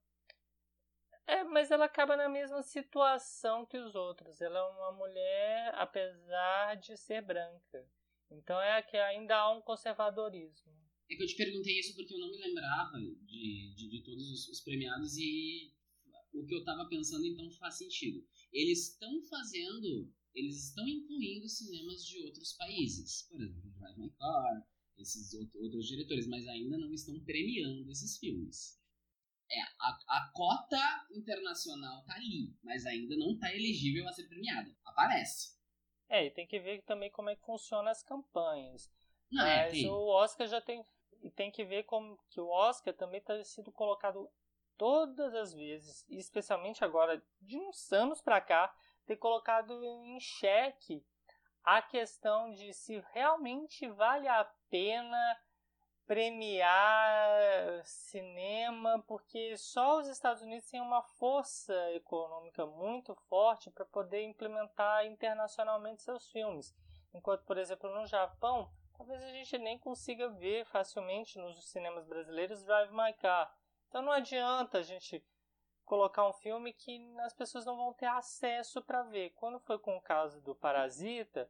[1.28, 4.40] é, mas ela acaba na mesma situação que os outros.
[4.40, 7.86] Ela é uma mulher, apesar de ser branca.
[8.38, 10.74] Então é que ainda há um conservadorismo.
[11.10, 14.30] É que eu te perguntei isso porque eu não me lembrava de, de, de todos
[14.32, 15.74] os, os, premiados e
[16.34, 18.26] o que eu estava pensando então faz sentido.
[18.52, 23.28] Eles estão fazendo, eles estão incluindo cinemas de outros países.
[23.30, 24.68] Por exemplo, Drive My Car,
[24.98, 28.82] esses outros diretores, mas ainda não estão premiando esses filmes.
[29.52, 34.76] É, a, a cota internacional tá ali, mas ainda não tá elegível a ser premiada.
[34.84, 35.54] Aparece.
[36.14, 38.88] É, e tem que ver também como é que funcionam as campanhas.
[39.32, 40.86] Não, é, mas é, o Oscar já tem.
[41.24, 44.30] E tem que ver como que o Oscar também está sido colocado
[44.78, 48.72] todas as vezes, e especialmente agora, de uns anos para cá,
[49.08, 51.04] ter colocado em xeque
[51.64, 55.38] a questão de se realmente vale a pena
[56.06, 64.24] premiar cinema, porque só os Estados Unidos têm uma força econômica muito forte para poder
[64.24, 66.74] implementar internacionalmente seus filmes.
[67.14, 72.64] Enquanto, por exemplo, no Japão, talvez a gente nem consiga ver facilmente nos cinemas brasileiros
[72.64, 73.56] Drive My Car.
[73.88, 75.24] Então não adianta a gente
[75.86, 79.32] colocar um filme que as pessoas não vão ter acesso para ver.
[79.32, 81.50] Quando foi com o caso do Parasita,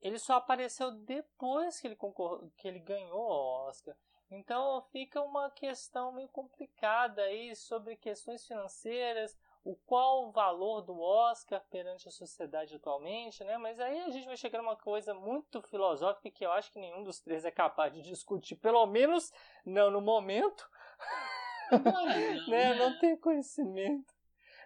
[0.00, 2.48] ele só apareceu depois que ele, concor...
[2.56, 3.96] que ele ganhou o Oscar.
[4.30, 11.00] Então fica uma questão meio complicada aí sobre questões financeiras, o qual o valor do
[11.00, 13.56] Oscar perante a sociedade atualmente, né?
[13.56, 17.02] Mas aí a gente vai chegar numa coisa muito filosófica que eu acho que nenhum
[17.02, 19.32] dos três é capaz de discutir, pelo menos
[19.64, 20.68] não no momento.
[21.70, 22.06] Não, não,
[22.48, 22.74] né?
[22.74, 24.13] não tem conhecimento.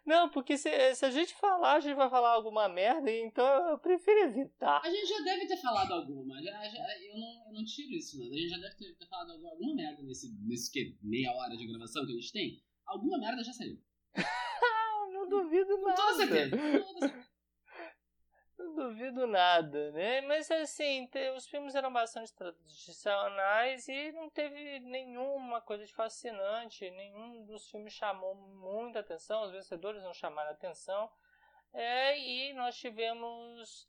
[0.06, 3.78] Não, porque se, se a gente falar, a gente vai falar alguma merda, então eu
[3.78, 4.80] prefiro evitar.
[4.84, 6.42] A gente já deve ter falado alguma.
[6.42, 8.26] Já, já, eu, não, eu não tiro isso, não.
[8.26, 11.66] A gente já deve ter, ter falado alguma merda nesse, nesse que, meia hora de
[11.66, 12.62] gravação que a gente tem.
[12.87, 13.78] Alguma merda já saiu.
[15.12, 15.96] não duvido nada.
[15.96, 16.56] Com toda certeza.
[16.56, 17.38] Com toda certeza.
[18.58, 20.20] Não duvido nada, né?
[20.22, 26.90] Mas assim, os filmes eram bastante tradicionais e não teve nenhuma coisa de fascinante.
[26.90, 31.10] Nenhum dos filmes chamou muita atenção, os vencedores não chamaram atenção.
[31.72, 33.88] É, e nós tivemos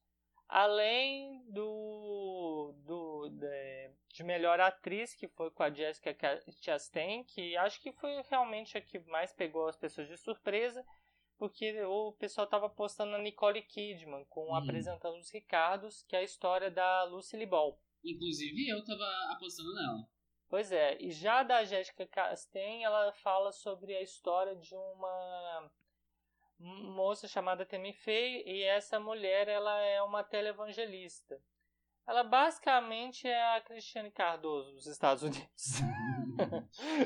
[0.49, 7.79] Além do, do de, de, melhor atriz, que foi com a Jessica Chastain, que acho
[7.79, 10.83] que foi realmente a que mais pegou as pessoas de surpresa,
[11.39, 14.55] porque o pessoal estava apostando na Nicole Kidman, com hum.
[14.55, 17.81] apresentando os Ricardos, que é a história da Lucy Ball.
[18.03, 20.07] Inclusive eu estava apostando nela.
[20.49, 25.71] Pois é, e já da Jessica Chastain, ela fala sobre a história de uma
[26.59, 31.41] moça chamada Temi Fey e essa mulher ela é uma televangelista.
[32.05, 35.79] Ela basicamente é a Cristiane Cardoso dos Estados Unidos.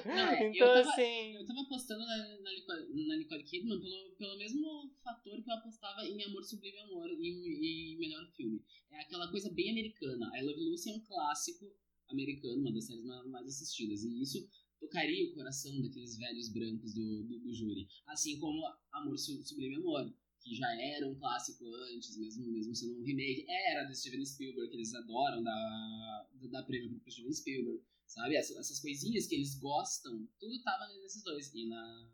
[0.06, 1.36] Não, é, então, eu tava, assim.
[1.36, 5.56] Eu tava apostando na, na, Nicole, na Nicole Kidman pelo, pelo mesmo fator que eu
[5.56, 8.64] apostava em Amor Sublime Amor e, Melhor Filme.
[8.92, 10.32] É aquela coisa bem americana.
[10.38, 11.72] I Love Lucy é um clássico
[12.10, 14.04] americano, uma das séries mais assistidas.
[14.04, 14.48] E isso
[14.80, 17.88] tocaria o coração daqueles velhos brancos do, do, do júri.
[18.08, 23.04] Assim como Amor Sublime Amor, que já era um clássico antes, mesmo, mesmo sendo um
[23.04, 27.82] remake, era do Steven Spielberg, que eles adoram da, da prêmio pro Steven Spielberg,
[28.14, 28.36] sabe?
[28.36, 31.54] Essas, essas coisinhas que eles gostam, tudo tava nesses dois.
[31.54, 32.10] E na,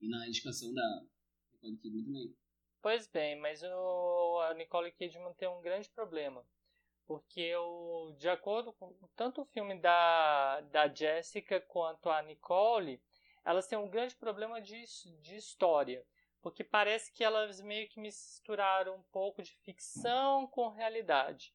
[0.00, 1.06] e na indicação da
[1.52, 2.36] Nicole Kidman também.
[2.82, 6.44] Pois bem, mas o, a Nicole Kidman tem um grande problema
[7.06, 13.00] porque o, de acordo com tanto o filme da, da Jessica quanto a Nicole,
[13.44, 14.84] elas têm um grande problema de,
[15.20, 16.04] de história,
[16.40, 21.54] porque parece que elas meio que misturaram um pouco de ficção com realidade.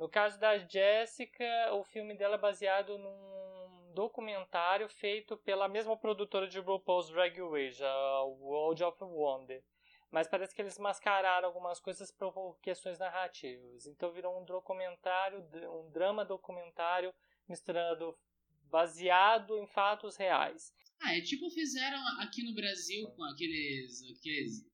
[0.00, 6.48] No caso da Jessica, o filme dela é baseado num documentário feito pela mesma produtora
[6.48, 9.62] de RuPaul's Drag Race, a World of Wonder
[10.10, 13.86] mas parece que eles mascararam algumas coisas por questões narrativas.
[13.86, 15.38] Então virou um documentário,
[15.70, 17.14] um drama documentário
[17.48, 18.18] misturando
[18.64, 20.74] baseado em fatos reais.
[21.00, 24.68] Ah, é tipo fizeram aqui no Brasil com aqueles, aqueles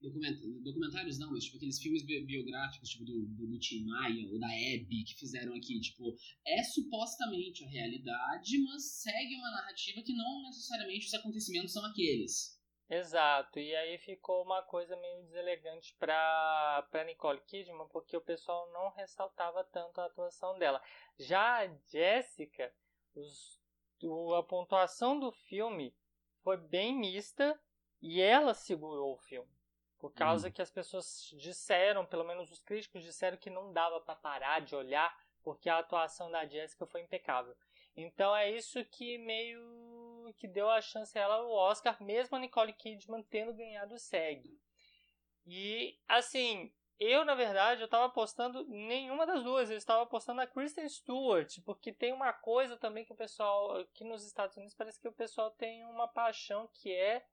[0.00, 4.46] documentários não, mas tipo aqueles filmes biográficos tipo do, do, do Tim Maia ou da
[4.46, 6.14] Abby que fizeram aqui, tipo,
[6.46, 12.56] é supostamente a realidade, mas segue uma narrativa que não necessariamente os acontecimentos são aqueles.
[12.88, 18.70] Exato, e aí ficou uma coisa meio deselegante para para Nicole Kidman, porque o pessoal
[18.72, 20.80] não ressaltava tanto a atuação dela.
[21.18, 22.72] Já a Jessica,
[23.12, 23.60] os,
[24.38, 25.92] a pontuação do filme
[26.44, 27.60] foi bem mista
[28.00, 29.55] e ela segurou o filme.
[29.98, 30.52] Por causa hum.
[30.52, 34.74] que as pessoas disseram, pelo menos os críticos disseram que não dava para parar de
[34.74, 37.56] olhar, porque a atuação da Jessica foi impecável.
[37.96, 42.40] Então é isso que meio que deu a chance a ela o Oscar, mesmo a
[42.40, 44.58] Nicole Kidman tendo ganhado o SEG.
[45.46, 49.70] E, assim, eu, na verdade, eu estava apostando nenhuma das duas.
[49.70, 54.02] Eu estava apostando na Kristen Stewart, porque tem uma coisa também que o pessoal, aqui
[54.02, 57.24] nos Estados Unidos, parece que o pessoal tem uma paixão que é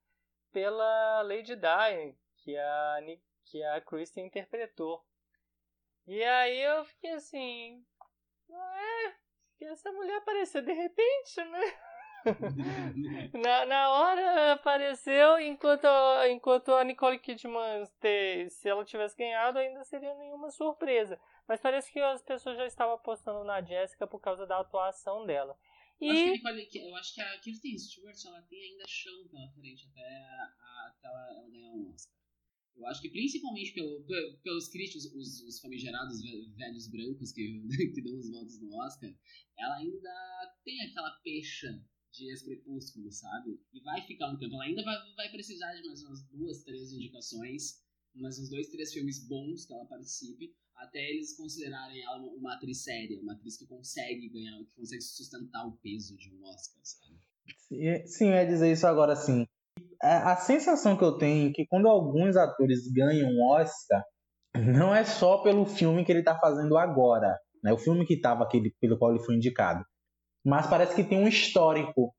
[0.52, 2.98] pela Lady Di, que a,
[3.46, 5.04] que a Kristen interpretou.
[6.06, 7.86] E aí eu fiquei assim,
[8.50, 9.14] é,
[9.58, 11.80] que essa mulher apareceu de repente, né?
[13.34, 15.88] na, na hora apareceu, enquanto,
[16.30, 21.20] enquanto a Nicole Kidman, ter, se ela tivesse ganhado, ainda seria nenhuma surpresa.
[21.48, 25.58] Mas parece que as pessoas já estavam apostando na Jessica por causa da atuação dela.
[26.00, 26.08] E...
[26.08, 29.50] Eu, acho que Nicole, eu acho que a Kirsten Stewart ela tem ainda chão pela
[29.52, 32.23] frente até, até ela, ela ganhar um Oscar.
[32.76, 34.04] Eu acho que principalmente pelo,
[34.44, 36.22] pelos críticos, os, os famigerados
[36.56, 37.62] velhos brancos que,
[37.94, 39.14] que dão os votos no Oscar,
[39.58, 43.60] ela ainda tem aquela pecha de ex-crepúsculo, sabe?
[43.74, 44.54] E vai ficar um tempo.
[44.56, 47.84] Ela ainda vai, vai precisar de mais umas duas, três indicações,
[48.16, 52.84] mais uns dois, três filmes bons que ela participe, até eles considerarem ela uma atriz
[52.84, 57.20] séria, uma atriz que consegue ganhar, que consegue sustentar o peso de um Oscar, sabe?
[58.06, 59.48] Sim, eu ia dizer isso agora, sim.
[60.04, 64.04] A sensação que eu tenho é que quando alguns atores ganham um Oscar,
[64.56, 67.72] não é só pelo filme que ele está fazendo agora, né?
[67.72, 68.48] O filme que estava
[68.80, 69.84] pelo qual ele foi indicado
[70.44, 72.14] mas parece que tem um histórico.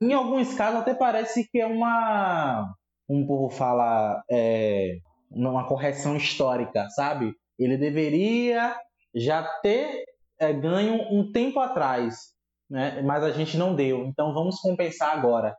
[0.00, 2.72] Em alguns casos até parece que é uma,
[3.08, 4.98] um povo fala, é,
[5.30, 7.34] uma correção histórica, sabe?
[7.58, 8.76] Ele deveria
[9.14, 10.04] já ter
[10.38, 12.34] é, ganho um tempo atrás,
[12.70, 13.02] né?
[13.02, 15.56] Mas a gente não deu, então vamos compensar agora,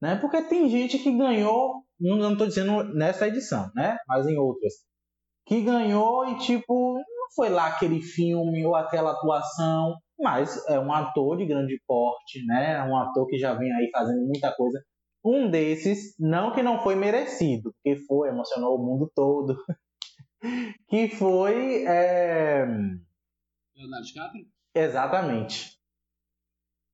[0.00, 0.16] né?
[0.16, 3.98] Porque tem gente que ganhou, não estou dizendo nessa edição, né?
[4.06, 4.72] Mas em outras,
[5.46, 10.92] que ganhou e tipo não foi lá aquele filme ou aquela atuação mas é um
[10.92, 12.74] ator de grande porte, né?
[12.74, 14.82] É um ator que já vem aí fazendo muita coisa.
[15.24, 19.56] Um desses, não que não foi merecido, porque foi, emocionou o mundo todo,
[20.88, 21.84] que foi...
[21.86, 22.66] É...
[23.74, 24.46] Leonardo DiCaprio?
[24.74, 25.78] Exatamente.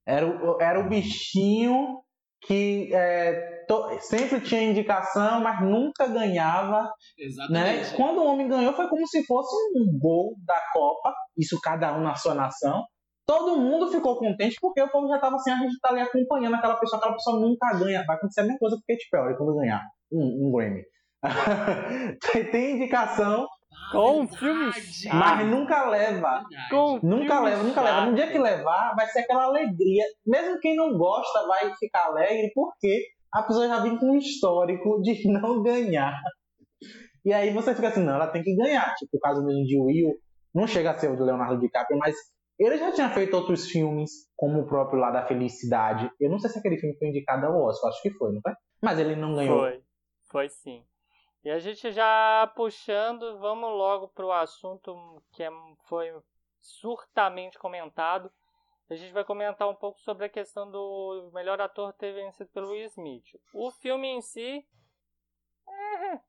[0.05, 2.01] Era o, era o bichinho
[2.41, 6.89] que é, to- sempre tinha indicação, mas nunca ganhava né?
[7.17, 7.95] Exatamente.
[7.95, 12.01] Quando o homem ganhou foi como se fosse um gol da Copa, isso cada um
[12.01, 12.83] na sua nação.
[13.25, 16.55] Todo mundo ficou contente porque o povo já estava assim, a gente tá ali acompanhando
[16.55, 18.05] aquela pessoa, aquela pessoa nunca ganha.
[18.05, 19.81] Vai acontecer a mesma coisa com o Katy Perry quando ganhar
[20.11, 20.83] um, um Grammy.
[22.31, 23.47] tem, tem indicação,
[23.91, 24.37] Com um verdade.
[24.39, 25.15] filme chato.
[25.15, 26.29] mas nunca leva.
[26.49, 26.69] Verdade.
[26.69, 28.05] Com- Nunca Filme leva, nunca leva.
[28.05, 30.03] No dia que levar, vai ser aquela alegria.
[30.25, 35.01] Mesmo quem não gosta vai ficar alegre, porque a pessoa já vem com um histórico
[35.01, 36.13] de não ganhar.
[37.25, 38.93] E aí você fica assim, não, ela tem que ganhar.
[38.95, 40.13] Tipo, o caso mesmo de Will,
[40.53, 42.15] não chega a ser o de Leonardo DiCaprio, mas
[42.59, 46.09] ele já tinha feito outros filmes, como o próprio lá da Felicidade.
[46.19, 48.53] Eu não sei se aquele filme foi indicado ao Oscar, acho que foi, não foi?
[48.81, 49.59] Mas ele não ganhou.
[49.59, 49.81] Foi,
[50.31, 50.83] foi sim.
[51.43, 55.49] E a gente já puxando, vamos logo para o assunto que é,
[55.87, 56.11] foi
[56.59, 58.31] surtamente comentado.
[58.89, 62.69] A gente vai comentar um pouco sobre a questão do melhor ator ter vencido pelo
[62.69, 63.25] Will Smith.
[63.53, 64.65] O filme em si,
[65.67, 66.19] é,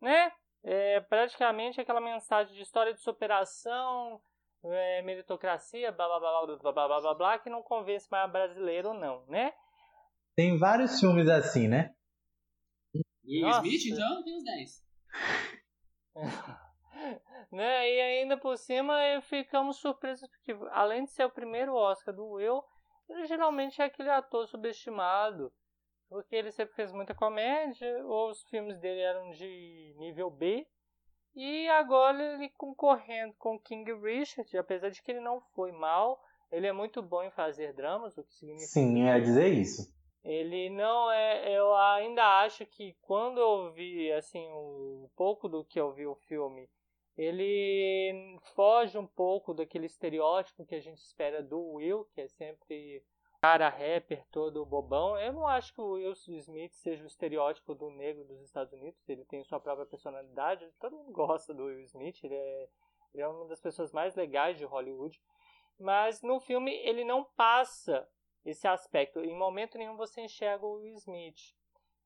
[0.00, 0.32] né?
[0.64, 4.20] É praticamente aquela mensagem de história de superação,
[4.64, 8.94] é, meritocracia, blá blá blá, blá blá blá blá blá que não convence mais brasileiro,
[8.94, 9.52] não, né?
[10.36, 11.94] Tem vários filmes assim, né?
[13.32, 13.66] Will Nossa.
[13.66, 14.84] Smith, então, tem uns 10.
[17.50, 17.90] né?
[17.90, 22.26] E ainda por cima eh, ficamos surpresos porque além de ser o primeiro Oscar do
[22.26, 22.62] Will,
[23.08, 25.50] ele geralmente é aquele ator subestimado,
[26.10, 30.66] porque ele sempre fez muita comédia, ou os filmes dele eram de nível B.
[31.34, 36.66] E agora ele concorrendo com King Richard, apesar de que ele não foi mal, ele
[36.66, 39.90] é muito bom em fazer dramas, o que significa Sim, ia dizer isso.
[40.24, 41.50] Ele não é.
[41.56, 46.14] Eu ainda acho que quando eu vi, assim, um pouco do que eu vi o
[46.14, 46.68] filme,
[47.16, 53.04] ele foge um pouco daquele estereótipo que a gente espera do Will, que é sempre
[53.42, 55.18] cara rapper todo bobão.
[55.18, 59.08] Eu não acho que o Will Smith seja o estereótipo do negro dos Estados Unidos.
[59.08, 60.70] Ele tem sua própria personalidade.
[60.78, 62.22] Todo mundo gosta do Will Smith.
[62.22, 62.68] Ele é,
[63.12, 65.20] ele é uma das pessoas mais legais de Hollywood.
[65.78, 68.08] Mas no filme ele não passa
[68.44, 69.20] esse aspecto.
[69.20, 71.54] Em momento nenhum você enxerga o Will Smith.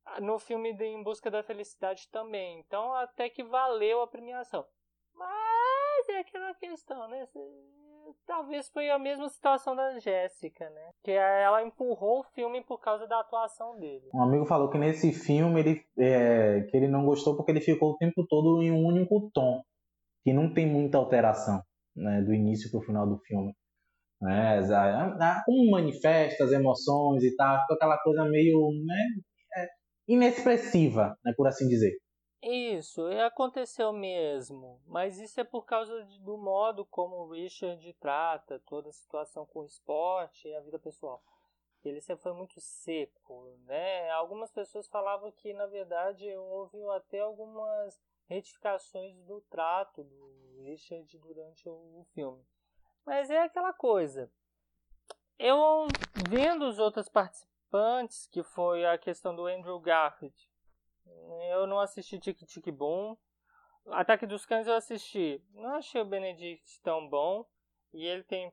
[0.05, 2.59] Ah, No filme de Em Busca da Felicidade também.
[2.61, 4.65] Então até que valeu a premiação.
[5.15, 7.27] Mas é aquela questão, né?
[8.25, 10.91] Talvez foi a mesma situação da Jéssica, né?
[11.03, 14.09] Que ela empurrou o filme por causa da atuação dele.
[14.15, 17.93] Um amigo falou que nesse filme ele, é, que ele não gostou porque ele ficou
[17.93, 19.63] o tempo todo em um único tom,
[20.23, 21.61] que não tem muita alteração,
[21.97, 23.53] né, do início para o final do filme.
[24.21, 29.05] Né, como manifesta as emoções e tal, ficou aquela coisa meio né,
[29.57, 29.67] é,
[30.09, 31.93] inexpressiva, né, por assim dizer.
[32.43, 34.81] Isso, aconteceu mesmo.
[34.87, 39.45] Mas isso é por causa de- do modo como o Richard trata toda a situação
[39.47, 41.23] com o esporte e a vida pessoal.
[41.85, 44.11] Ele sempre foi muito seco, né?
[44.11, 51.69] Algumas pessoas falavam que, na verdade, houve até algumas retificações do trato do Richard durante
[51.69, 52.45] o filme.
[53.07, 54.29] Mas é aquela coisa.
[55.39, 55.87] Eu,
[56.29, 60.35] vendo os outros participantes, que foi a questão do Andrew Garfield,
[61.51, 63.17] eu não assisti Tic Tic Boom.
[63.87, 65.41] Ataque dos Cães eu assisti.
[65.55, 67.47] Não achei o Benedict tão bom.
[67.93, 68.53] E ele tem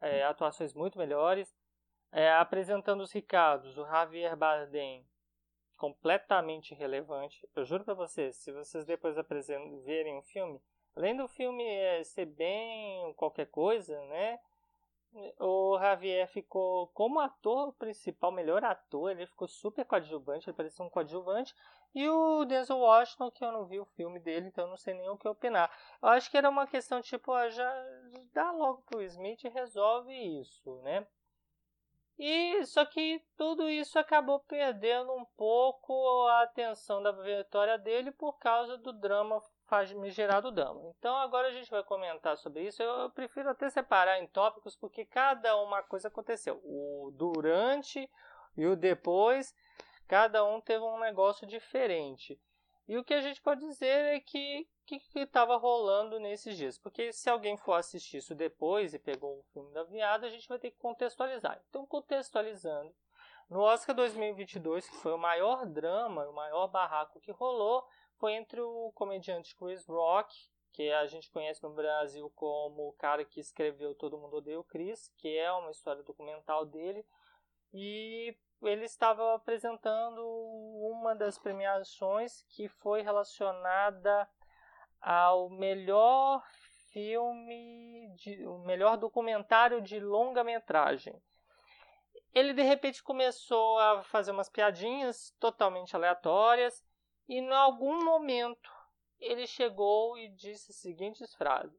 [0.00, 1.52] é, atuações muito melhores.
[2.12, 5.04] É, apresentando os Ricardos, o Javier Bardem,
[5.76, 7.46] completamente irrelevante.
[7.54, 9.16] Eu juro pra vocês, se vocês depois
[9.84, 10.62] verem o filme,
[10.96, 14.38] além do filme é, ser bem qualquer coisa, né?
[15.38, 20.90] O Javier ficou como ator principal, melhor ator, ele ficou super coadjuvante, ele parecia um
[20.90, 21.54] coadjuvante.
[21.94, 25.08] E o Denzel Washington, que eu não vi o filme dele, então não sei nem
[25.08, 25.70] o que opinar.
[26.02, 27.72] Eu acho que era uma questão tipo, ó, já
[28.34, 31.06] dá logo pro Smith e resolve isso, né?
[32.18, 38.38] E só que tudo isso acabou perdendo um pouco a atenção da vitória dele por
[38.38, 40.80] causa do drama famigerado drama.
[40.98, 42.82] Então agora a gente vai comentar sobre isso.
[42.82, 46.60] Eu prefiro até separar em tópicos porque cada uma coisa aconteceu.
[46.64, 48.10] O durante
[48.56, 49.54] e o depois,
[50.08, 52.40] cada um teve um negócio diferente.
[52.88, 56.78] E o que a gente pode dizer é que que estava rolando nesses dias.
[56.78, 60.48] Porque se alguém for assistir isso depois e pegou o filme da viada, a gente
[60.48, 61.60] vai ter que contextualizar.
[61.68, 62.94] Então, contextualizando,
[63.50, 67.86] no Oscar 2022, que foi o maior drama, o maior barraco que rolou,
[68.18, 70.34] foi entre o comediante Chris Rock,
[70.72, 74.64] que a gente conhece no Brasil como o cara que escreveu Todo Mundo Odeia o
[74.64, 77.04] Chris, que é uma história documental dele,
[77.72, 84.28] e ele estava apresentando uma das premiações que foi relacionada
[85.00, 86.42] ao melhor
[86.92, 91.14] filme, de, o melhor documentário de longa-metragem.
[92.34, 96.87] ele de repente começou a fazer umas piadinhas totalmente aleatórias
[97.28, 98.70] e em algum momento
[99.20, 101.78] ele chegou e disse as seguintes frases.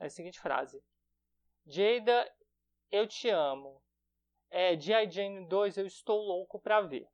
[0.00, 0.82] A seguinte frase:
[1.66, 2.30] Jada,
[2.90, 3.82] eu te amo.
[4.50, 5.10] É, G.I.
[5.10, 7.06] Jane 2, eu estou louco pra ver.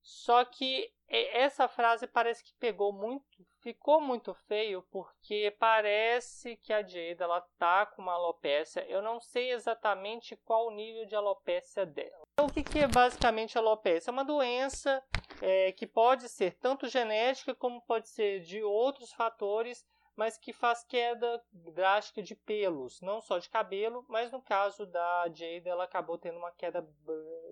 [0.00, 3.24] Só que essa frase parece que pegou muito,
[3.60, 8.84] ficou muito feio, porque parece que a Jada ela tá com uma alopécia.
[8.88, 12.24] Eu não sei exatamente qual o nível de alopécia dela.
[12.32, 14.10] Então, o que, que é basicamente alopécia?
[14.10, 15.02] É uma doença
[15.40, 19.84] é, que pode ser tanto genética como pode ser de outros fatores,
[20.16, 25.28] mas que faz queda drástica de pelos, não só de cabelo, mas no caso da
[25.28, 26.88] Jada, ela acabou tendo uma queda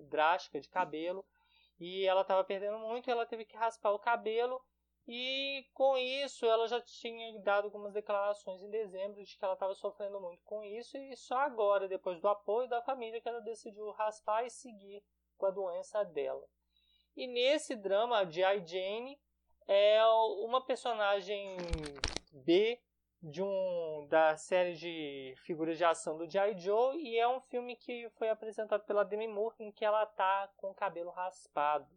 [0.03, 1.25] drástica de cabelo
[1.79, 4.61] e ela estava perdendo muito, ela teve que raspar o cabelo
[5.05, 9.73] e com isso ela já tinha dado algumas declarações em dezembro de que ela estava
[9.75, 13.91] sofrendo muito com isso e só agora, depois do apoio da família, que ela decidiu
[13.91, 15.03] raspar e seguir
[15.37, 16.47] com a doença dela.
[17.15, 18.65] E nesse drama, a G.I.
[18.65, 19.19] Jane
[19.67, 21.57] é uma personagem
[22.31, 22.79] B
[23.21, 26.59] de um da série de figuras de ação do G.I.
[26.59, 30.51] Joe e é um filme que foi apresentado pela Demi Moore em que ela tá
[30.57, 31.87] com o cabelo raspado.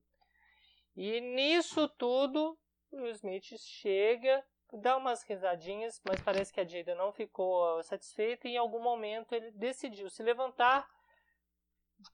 [0.94, 2.56] E nisso tudo,
[2.92, 8.52] o Smith chega, dá umas risadinhas, mas parece que a Jada não ficou satisfeita e
[8.52, 10.88] em algum momento ele decidiu se levantar,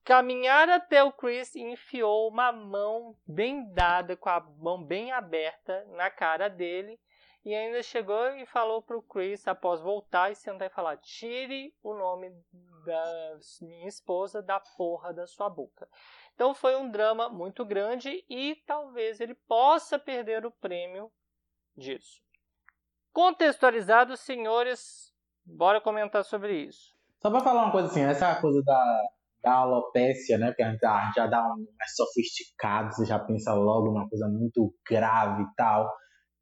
[0.05, 5.85] caminhar até o Chris e enfiou uma mão bem dada, com a mão bem aberta
[5.91, 6.99] na cara dele
[7.45, 11.93] e ainda chegou e falou pro Chris, após voltar e sentar e falar: tire o
[11.93, 12.31] nome
[12.85, 15.89] da minha esposa da porra da sua boca.
[16.35, 21.11] Então foi um drama muito grande e talvez ele possa perder o prêmio
[21.77, 22.23] disso.
[23.13, 25.13] Contextualizado, senhores,
[25.45, 26.97] bora comentar sobre isso.
[27.19, 29.09] Só para falar uma coisa assim, essa coisa da,
[29.43, 30.49] da alopécia, né?
[30.49, 34.75] Porque a gente já, dá um mais sofisticado, você já pensa logo numa coisa muito
[34.89, 35.89] grave e tal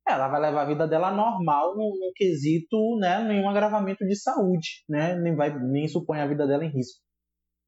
[0.09, 4.82] ela vai levar a vida dela normal no, no quesito, né, nenhum agravamento de saúde,
[4.88, 7.01] né, nem vai nem supõe a vida dela em risco.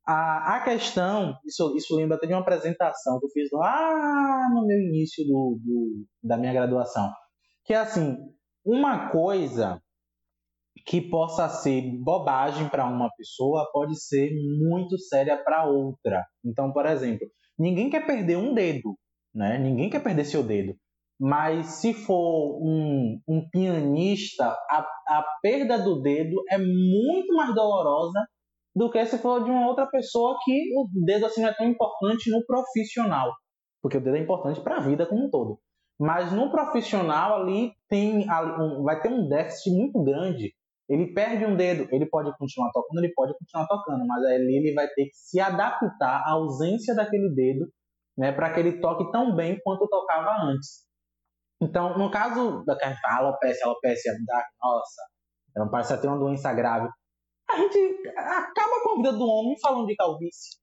[0.07, 4.67] A, a questão, isso, isso lembra até de uma apresentação que eu fiz lá no
[4.67, 7.09] meu início do, do da minha graduação,
[7.65, 8.17] que é assim,
[8.65, 9.81] uma coisa
[10.87, 16.25] que possa ser bobagem para uma pessoa pode ser muito séria para outra.
[16.45, 17.27] Então, por exemplo,
[17.59, 18.97] ninguém quer perder um dedo,
[19.35, 19.59] né?
[19.59, 20.75] Ninguém quer perder seu dedo.
[21.21, 28.27] Mas se for um, um pianista, a, a perda do dedo é muito mais dolorosa
[28.75, 31.67] do que se for de uma outra pessoa que o dedo assim não é tão
[31.67, 33.33] importante no profissional,
[33.83, 35.59] porque o dedo é importante para a vida como um todo.
[36.01, 38.27] Mas no profissional ali tem
[38.83, 40.53] vai ter um déficit muito grande.
[40.93, 44.75] Ele perde um dedo, ele pode continuar tocando, ele pode continuar tocando, mas ali ele
[44.75, 47.67] vai ter que se adaptar à ausência daquele dedo,
[48.15, 50.87] né, para que ele toque tão bem quanto tocava antes.
[51.63, 52.77] Então, no caso da
[53.17, 55.03] alopecia, alopecia da nossa,
[55.57, 56.91] ela parece ter uma doença grave.
[57.49, 60.59] A gente acaba com a vida do homem falando de calvície.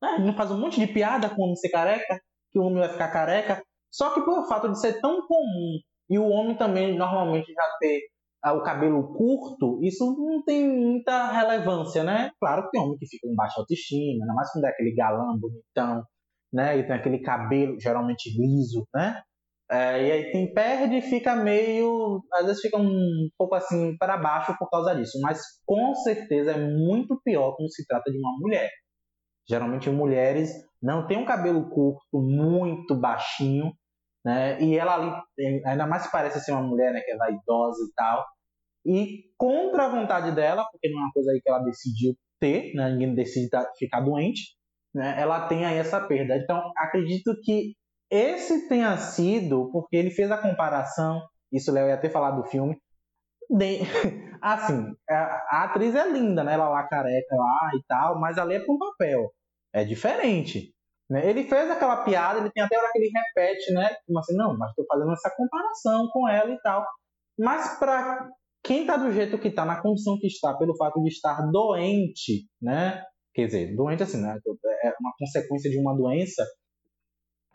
[0.00, 0.08] Né?
[0.08, 2.20] A gente não faz um monte de piada com o homem ser careca,
[2.52, 3.60] que o homem vai ficar careca.
[3.90, 8.13] Só que por fato de ser tão comum e o homem também normalmente já ter
[8.52, 12.30] o cabelo curto, isso não tem muita relevância, né?
[12.38, 15.38] Claro que tem homem que fica com baixa autoestima, ainda mais quando é aquele galã
[15.38, 16.04] bonitão,
[16.52, 16.78] né?
[16.78, 19.22] E tem aquele cabelo geralmente liso, né?
[19.70, 22.22] É, e aí quem perde fica meio.
[22.32, 25.18] Às vezes fica um pouco assim para baixo por causa disso.
[25.22, 28.70] Mas com certeza é muito pior quando se trata de uma mulher.
[29.48, 30.50] Geralmente mulheres
[30.82, 33.72] não têm um cabelo curto, muito baixinho,
[34.24, 34.60] né?
[34.62, 37.00] E ela ali, ainda mais parece ser uma mulher, né?
[37.00, 38.24] Que é vaidosa e tal.
[38.84, 42.74] E contra a vontade dela, porque não é uma coisa aí que ela decidiu ter,
[42.74, 42.90] né?
[42.90, 44.54] Ninguém decide ficar doente,
[44.94, 45.14] né?
[45.18, 46.36] Ela tem aí essa perda.
[46.36, 47.74] Então acredito que
[48.10, 52.76] esse tenha sido porque ele fez a comparação, isso Léo ia ter falado do filme.
[53.50, 53.80] De,
[54.42, 55.14] assim, a,
[55.50, 56.54] a, atriz é linda, né?
[56.54, 59.30] Ela lá careca lá e tal, mas ali é para um papel.
[59.72, 60.74] É diferente.
[61.10, 61.28] Né?
[61.28, 63.94] Ele fez aquela piada, ele tem até hora que ele repete, né?
[64.06, 66.86] Como assim, não, mas estou fazendo essa comparação com ela e tal.
[67.38, 68.28] Mas para
[68.64, 72.48] quem está do jeito que está, na condição que está, pelo fato de estar doente,
[72.60, 73.04] né?
[73.34, 74.38] Quer dizer, doente assim, né?
[74.82, 76.44] É uma consequência de uma doença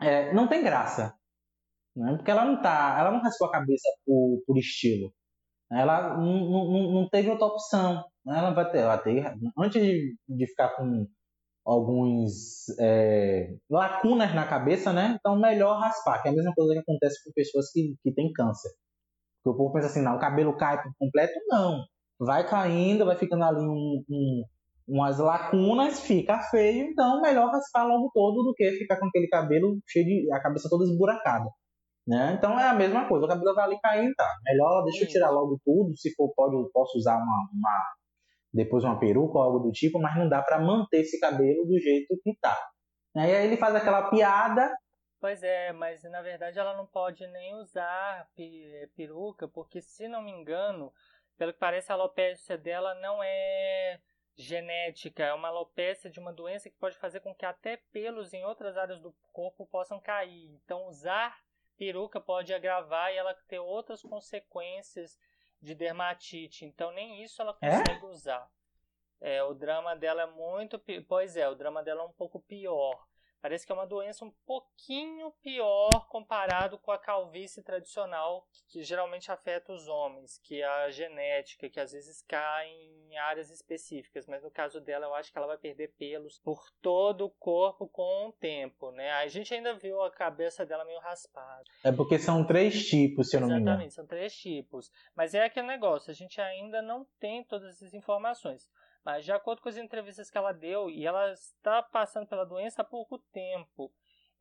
[0.00, 1.14] é, não tem graça.
[1.94, 2.14] Né?
[2.16, 5.12] Porque ela não tá, ela não raspou a cabeça por, por estilo.
[5.70, 8.04] Ela não, não, não teve outra opção.
[8.24, 8.38] Né?
[8.38, 11.06] Ela vai ter, ela ter antes de, de ficar com
[11.64, 15.16] alguns é, lacunas na cabeça, né?
[15.18, 18.32] Então melhor raspar, que é a mesma coisa que acontece com pessoas que, que têm
[18.32, 18.70] câncer.
[19.42, 21.84] Porque o povo pensa assim, não, o cabelo cai por completo, não.
[22.18, 24.42] Vai caindo, vai ficando ali um, um,
[24.88, 29.78] umas lacunas, fica feio, então melhor raspar logo todo do que ficar com aquele cabelo
[29.88, 30.32] cheio de.
[30.32, 31.48] a cabeça toda esburacada.
[32.06, 32.34] Né?
[32.36, 34.26] Então é a mesma coisa, o cabelo vai ali caindo, tá?
[34.44, 37.94] Melhor deixa eu tirar logo tudo, se for pode, eu posso usar uma, uma
[38.52, 41.78] depois uma peruca ou algo do tipo, mas não dá para manter esse cabelo do
[41.78, 42.58] jeito que tá.
[43.14, 44.70] E aí ele faz aquela piada.
[45.20, 48.26] Pois é, mas na verdade ela não pode nem usar
[48.96, 50.92] peruca, porque se não me engano,
[51.36, 54.00] pelo que parece a alopecia dela não é
[54.34, 58.44] genética, é uma alopecia de uma doença que pode fazer com que até pelos em
[58.46, 60.50] outras áreas do corpo possam cair.
[60.54, 61.38] Então usar
[61.76, 65.18] peruca pode agravar e ela ter outras consequências
[65.60, 66.64] de dermatite.
[66.64, 67.70] Então nem isso ela é?
[67.70, 68.08] consegue é?
[68.08, 68.50] usar.
[69.20, 70.80] É, o drama dela é muito.
[71.06, 73.06] Pois é, o drama dela é um pouco pior.
[73.40, 79.32] Parece que é uma doença um pouquinho pior comparado com a calvície tradicional, que, geralmente
[79.32, 84.42] afeta os homens, que é a genética, que às vezes cai em áreas específicas, mas
[84.42, 88.28] no caso dela eu acho que ela vai perder pelos por todo o corpo com
[88.28, 89.10] o tempo, né?
[89.12, 91.64] A gente ainda viu a cabeça dela meio raspada.
[91.82, 93.68] É porque são três tipos, se eu não me engano.
[93.70, 94.90] Exatamente, são três tipos.
[95.16, 98.68] Mas é aquele negócio, a gente ainda não tem todas essas informações.
[99.04, 102.82] Mas de acordo com as entrevistas que ela deu, e ela está passando pela doença
[102.82, 103.92] há pouco tempo,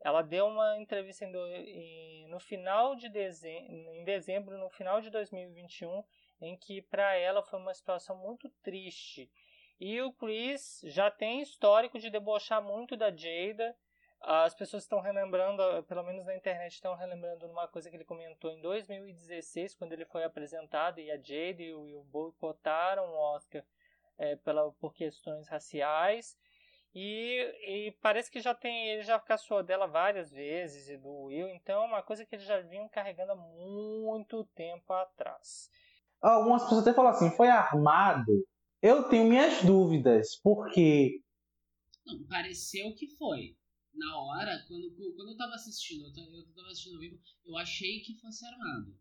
[0.02, 5.02] ela deu uma entrevista em do, em, no final de dezembro, em dezembro, no final
[5.02, 6.04] de 2021,
[6.42, 9.30] em que para ela foi uma situação muito triste.
[9.80, 13.76] E o Chris já tem histórico de debochar muito da Jada.
[14.22, 18.52] As pessoas estão relembrando, pelo menos na internet, estão relembrando uma coisa que ele comentou
[18.52, 23.64] em 2016, quando ele foi apresentado e a Jada e o Will boicotaram o Oscar
[24.20, 26.38] é, pela, por questões raciais.
[26.94, 31.48] E, e, parece que já tem, ele já caçou dela várias vezes e do Will,
[31.50, 35.70] então é uma coisa que eles já vinham carregando há muito tempo atrás.
[36.20, 38.46] Algumas pessoas até falam assim, foi armado.
[38.82, 41.22] Eu tenho minhas dúvidas, porque.
[42.06, 43.56] Não, pareceu que foi.
[43.94, 47.58] Na hora, quando, quando eu tava assistindo, eu tava, eu tava assistindo ao vivo, eu
[47.58, 48.96] achei que fosse armado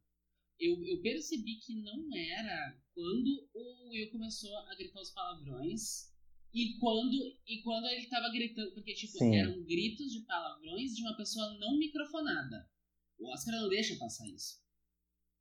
[0.59, 6.13] eu, eu percebi que não era quando o Will começou a gritar os palavrões
[6.53, 7.15] e quando,
[7.47, 9.37] e quando ele tava gritando, porque tipo, Sim.
[9.37, 12.69] eram gritos de palavrões de uma pessoa não microfonada.
[13.17, 14.61] O Oscar não deixa passar isso.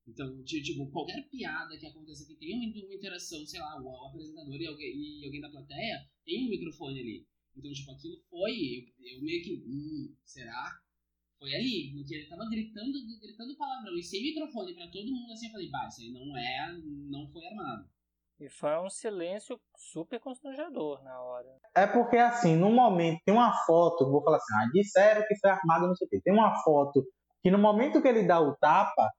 [0.08, 4.68] Então, tipo, qualquer piada que aconteça que tenha uma interação, sei lá, o apresentador e
[4.68, 7.28] alguém, e alguém da plateia, tem um microfone ali.
[7.56, 8.54] Então, tipo, aquilo foi,
[9.00, 10.80] eu, eu meio que, hum, será?
[11.40, 15.32] Foi ali, no que ele tava gritando, gritando palavrão e sem microfone para todo mundo
[15.32, 16.78] assim, eu falei, bah, isso aí não é,
[17.10, 17.88] não foi armado.
[18.40, 21.48] E foi um silêncio super constrangedor na hora.
[21.76, 25.50] É porque assim, no momento, tem uma foto, vou falar assim, ah, disseram que foi
[25.50, 26.22] armado, não sei o quê.
[26.24, 27.04] Tem uma foto
[27.44, 29.12] que no momento que ele dá o tapa,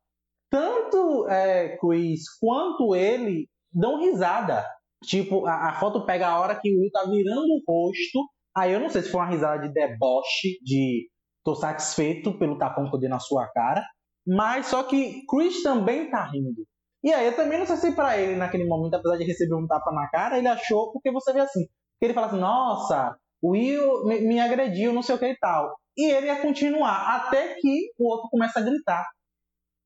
[0.51, 4.65] tanto é, Chris quanto ele dão risada.
[5.05, 8.29] Tipo, a, a foto pega a hora que o Will tá virando o rosto.
[8.57, 11.09] Aí eu não sei se foi uma risada de deboche, de
[11.49, 13.83] Tô satisfeito pelo tapão que eu dei na sua cara.
[14.27, 16.63] Mas só que Chris também tá rindo.
[17.03, 19.67] E aí eu também não sei se pra ele, naquele momento, apesar de receber um
[19.67, 23.53] tapa na cara, ele achou, porque você vê assim, que ele fala assim, nossa, o
[23.53, 25.75] Will me, me agrediu, não sei o que e tal.
[25.97, 29.09] E ele ia continuar, até que o outro começa a gritar.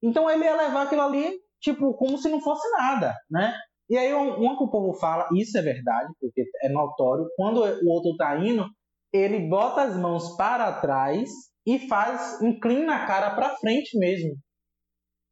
[0.03, 3.55] Então ele ia levar aquilo ali, tipo, como se não fosse nada, né?
[3.89, 7.89] E aí uma que o povo fala, isso é verdade, porque é notório, quando o
[7.89, 8.67] outro tá indo,
[9.13, 14.37] ele bota as mãos para trás e faz, inclina a cara para frente mesmo.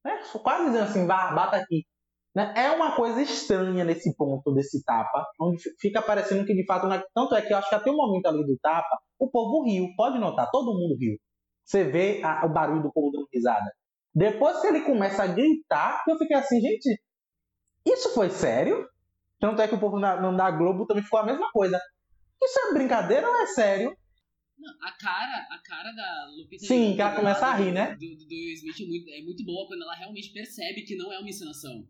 [0.05, 0.23] Né?
[0.43, 1.85] Quase dizendo assim, bata aqui.
[2.35, 2.55] Né?
[2.57, 7.03] É uma coisa estranha nesse ponto desse tapa, onde fica parecendo que de fato é...
[7.15, 9.89] Tanto é que eu acho que até o momento ali do tapa, o povo riu.
[9.97, 11.19] Pode notar, todo mundo riu.
[11.65, 13.71] Você vê a, o barulho do povo dando risada.
[14.15, 17.01] Depois que ele começa a gritar, eu fiquei assim, gente,
[17.87, 18.89] isso foi sério?
[19.39, 21.81] Tanto é que o povo na, na Globo também ficou a mesma coisa.
[22.43, 23.97] Isso é brincadeira ou é sério?
[24.61, 27.95] Não, a cara, a cara da Lupita Sim, que ela começa a rir, né?
[27.95, 31.11] Do, do, do Smith é muito, é muito boa quando ela realmente percebe que não
[31.13, 31.89] é uma encenação.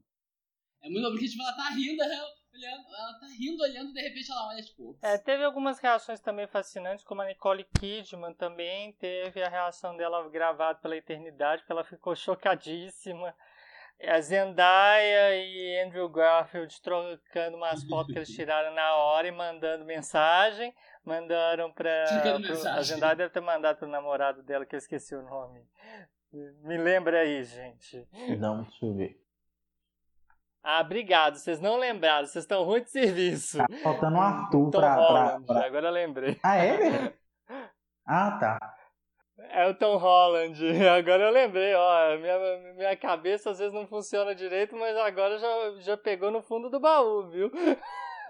[0.82, 3.92] É muito bom, porque tipo, ela tá rindo, ela, olhando, ela tá rindo, olhando, e
[3.92, 4.98] de repente ela olha, tipo.
[5.02, 10.26] É, teve algumas reações também fascinantes, como a Nicole Kidman também teve a reação dela
[10.30, 13.34] gravada pela eternidade, porque ela ficou chocadíssima
[14.08, 19.84] a Zendaya e Andrew Garfield trocando umas fotos que eles tiraram na hora e mandando
[19.84, 20.74] mensagem.
[21.04, 22.04] Mandaram pra.
[22.46, 25.66] Pro, a Zendaya deve ter mandado pro namorado dela, que eu esqueci o nome.
[26.32, 28.06] Me lembra aí, gente.
[28.38, 29.20] Não, deixa eu ver.
[30.62, 31.36] Ah, obrigado.
[31.36, 33.58] Vocês não lembraram, vocês estão ruim de serviço.
[33.58, 36.38] Tá faltando um Arthur pra, Holland, pra, pra, Agora eu lembrei.
[36.42, 37.14] Ah, é?
[38.12, 38.76] Ah, tá.
[39.50, 40.58] É o Tom Holland.
[40.88, 42.18] Agora eu lembrei, ó.
[42.18, 45.48] Minha, minha cabeça às vezes não funciona direito, mas agora já,
[45.80, 47.50] já pegou no fundo do baú, viu?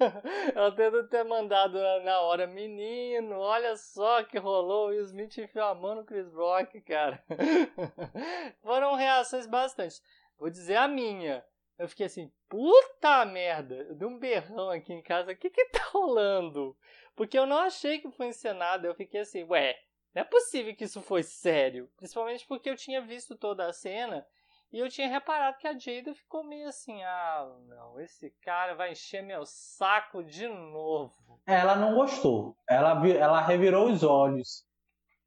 [0.55, 4.89] Ela tendo ter mandado na hora, menino, olha só que rolou.
[4.89, 7.23] O Smith enfiou a mão no Chris Rock, cara.
[8.63, 10.01] Foram reações bastante.
[10.39, 11.45] Vou dizer a minha.
[11.79, 13.75] Eu fiquei assim, puta merda.
[13.75, 15.33] Eu dei um berrão aqui em casa.
[15.33, 16.77] O que que tá rolando?
[17.15, 18.87] Porque eu não achei que foi encenado.
[18.87, 19.79] Eu fiquei assim, ué,
[20.15, 21.91] não é possível que isso foi sério.
[21.97, 24.27] Principalmente porque eu tinha visto toda a cena
[24.73, 28.93] e eu tinha reparado que a Jada ficou meio assim: ah, não, esse cara vai
[28.93, 31.43] encher meu saco de novo.
[31.47, 32.57] Ela não gostou.
[32.69, 34.65] Ela, ela revirou os olhos.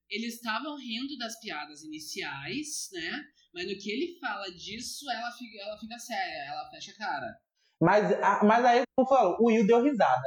[0.09, 3.23] Eles estavam rindo das piadas iniciais, né?
[3.53, 7.37] Mas no que ele fala disso, ela fica, ela fica séria, ela fecha a cara.
[7.81, 10.23] Mas, mas aí eu falo, o Will deu risada.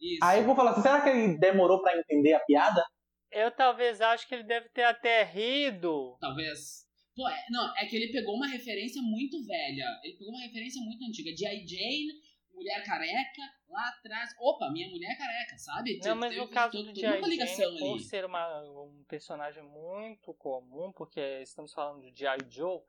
[0.00, 0.18] Isso.
[0.22, 2.84] Aí eu vou falar assim, será que ele demorou para entender a piada?
[3.30, 6.16] Eu talvez acho que ele deve ter até rido.
[6.20, 6.87] Talvez.
[7.18, 10.00] Pô, é, não, é que ele pegou uma referência muito velha.
[10.04, 11.36] Ele pegou uma referência muito antiga.
[11.36, 11.66] G.I.
[11.66, 12.12] Jane,
[12.54, 14.32] mulher careca, lá atrás.
[14.38, 15.98] Opa, minha mulher careca, sabe?
[15.98, 17.44] Não, mas no caso do G.I.
[17.44, 22.38] Jane, por ser uma, um personagem muito comum, porque estamos falando de G.I.
[22.48, 22.82] Joe,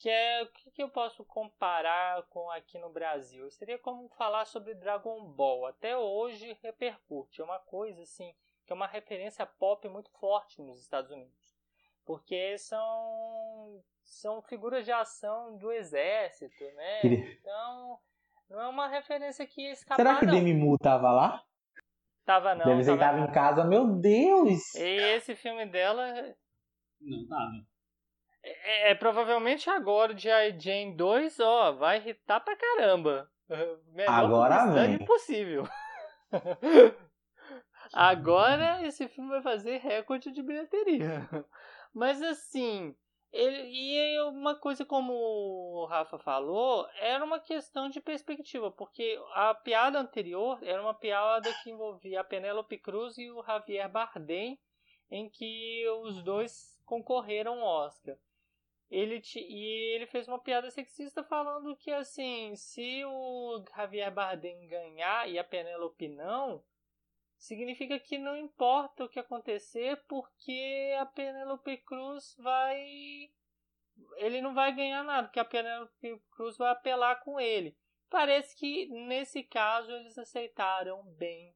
[0.00, 3.48] que é o que, que, eu posso comparar com aqui no Brasil?
[3.52, 5.64] Seria como falar sobre Dragon Ball.
[5.66, 7.40] Até hoje repercute.
[7.40, 8.34] É uma coisa assim,
[8.66, 11.45] que é uma referência pop muito forte nos Estados Unidos
[12.06, 17.00] porque são são figuras de ação do exército, né?
[17.04, 17.98] Então,
[18.48, 20.34] não é uma referência que escapar, Será que não.
[20.34, 21.42] Demi Moore tava lá?
[22.24, 22.64] Tava não.
[22.64, 24.74] Deve ser tava em casa, meu Deus!
[24.74, 26.34] E esse filme dela...
[27.00, 27.66] Não tava.
[28.42, 30.58] É, é, provavelmente agora o G.I.
[30.58, 33.28] Jane 2, ó, vai irritar pra caramba.
[33.92, 34.94] Melhor agora vem.
[34.94, 35.64] impossível.
[37.92, 41.28] agora esse filme vai fazer recorde de bilheteria.
[41.96, 42.94] Mas assim,
[43.32, 49.54] ele, e uma coisa como o Rafa falou, era uma questão de perspectiva, porque a
[49.54, 54.60] piada anterior era uma piada que envolvia a Penélope Cruz e o Javier Bardem,
[55.10, 58.18] em que os dois concorreram ao Oscar.
[58.90, 65.30] Ele e ele fez uma piada sexista falando que assim, se o Javier Bardem ganhar
[65.30, 66.62] e a Penélope não,
[67.38, 73.30] significa que não importa o que acontecer, porque a Penelope Cruz vai.
[74.16, 77.76] Ele não vai ganhar nada, porque a Penelope Cruz vai apelar com ele.
[78.10, 81.54] Parece que nesse caso eles aceitaram bem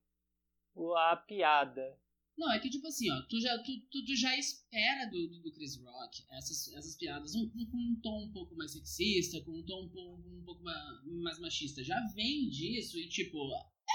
[0.97, 1.99] a piada.
[2.41, 5.43] Não, é que tipo assim, ó, tu já, tu, tu, tu já espera do, do,
[5.43, 9.43] do, Chris Rock essas, essas piadas um, um, com um tom um pouco mais sexista,
[9.45, 11.85] com um tom um pouco, um pouco mais, mais machista.
[11.85, 13.37] Já vem disso e tipo,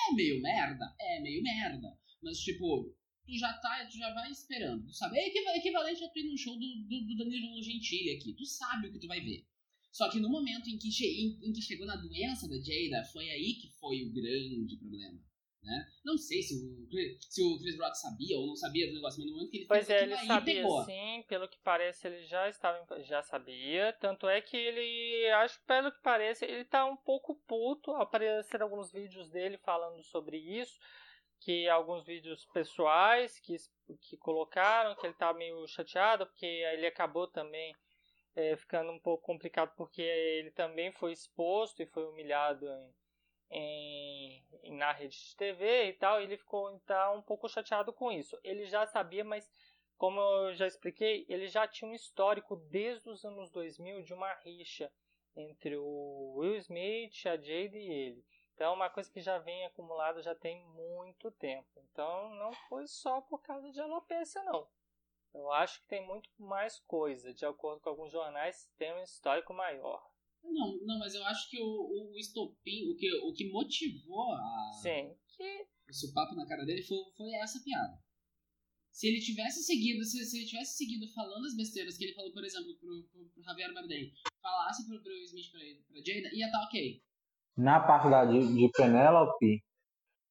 [0.10, 1.98] é meio merda, é meio merda.
[2.22, 2.96] Mas, tipo,
[3.26, 4.86] tu já tá, tu já vai esperando.
[4.86, 5.18] Tu sabe?
[5.18, 8.34] É equivalente a tu ir num show do, do, do Danilo Gentili aqui.
[8.34, 9.46] Tu sabe o que tu vai ver.
[9.92, 13.30] Só que no momento em que, em, em que chegou na doença da Jada, foi
[13.30, 15.24] aí que foi o grande problema.
[15.66, 15.84] Né?
[16.06, 16.88] Não sei se o,
[17.20, 19.66] se o Chris Rock sabia ou não sabia do negócio, mas no momento que ele
[19.66, 20.84] pois é, ele sabia pegou.
[20.84, 25.66] sim, pelo que parece ele já estava já sabia, tanto é que ele acho que
[25.66, 30.80] pelo que parece ele tá um pouco puto, apareceram alguns vídeos dele falando sobre isso,
[31.40, 33.56] que alguns vídeos pessoais que
[34.02, 37.76] que colocaram que ele tá meio chateado porque ele acabou também
[38.36, 42.94] é, ficando um pouco complicado porque ele também foi exposto e foi humilhado em
[43.58, 48.38] em, na rede de TV e tal, ele ficou então um pouco chateado com isso.
[48.44, 49.50] Ele já sabia, mas
[49.98, 54.34] como eu já expliquei, ele já tinha um histórico desde os anos 2000 de uma
[54.34, 54.92] rixa
[55.36, 58.26] entre o Will Smith, a Jade e ele.
[58.54, 61.68] Então, é uma coisa que já vem acumulada já tem muito tempo.
[61.92, 64.68] Então, não foi só por causa de alopecia, não.
[65.34, 67.34] Eu acho que tem muito mais coisa.
[67.34, 70.10] De acordo com alguns jornais, tem um histórico maior.
[70.52, 74.72] Não, não, mas eu acho que o, o estopim, o que, o que motivou a.
[74.82, 75.14] Sim.
[75.36, 75.66] Que...
[75.88, 78.00] O papo na cara dele foi, foi essa piada.
[78.92, 82.32] Se ele tivesse seguido, se, se, ele tivesse seguido falando as besteiras que ele falou,
[82.32, 86.46] por exemplo, pro, pro, pro Javier Bardem, falasse pro, pro Smith pra, pra Jada, ia
[86.46, 87.02] estar tá ok.
[87.58, 89.62] Na parte da, de, de Penélope,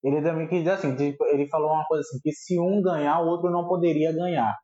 [0.03, 3.21] ele também quis dizer assim, tipo, ele falou uma coisa assim, que se um ganhar,
[3.21, 4.55] o outro não poderia ganhar.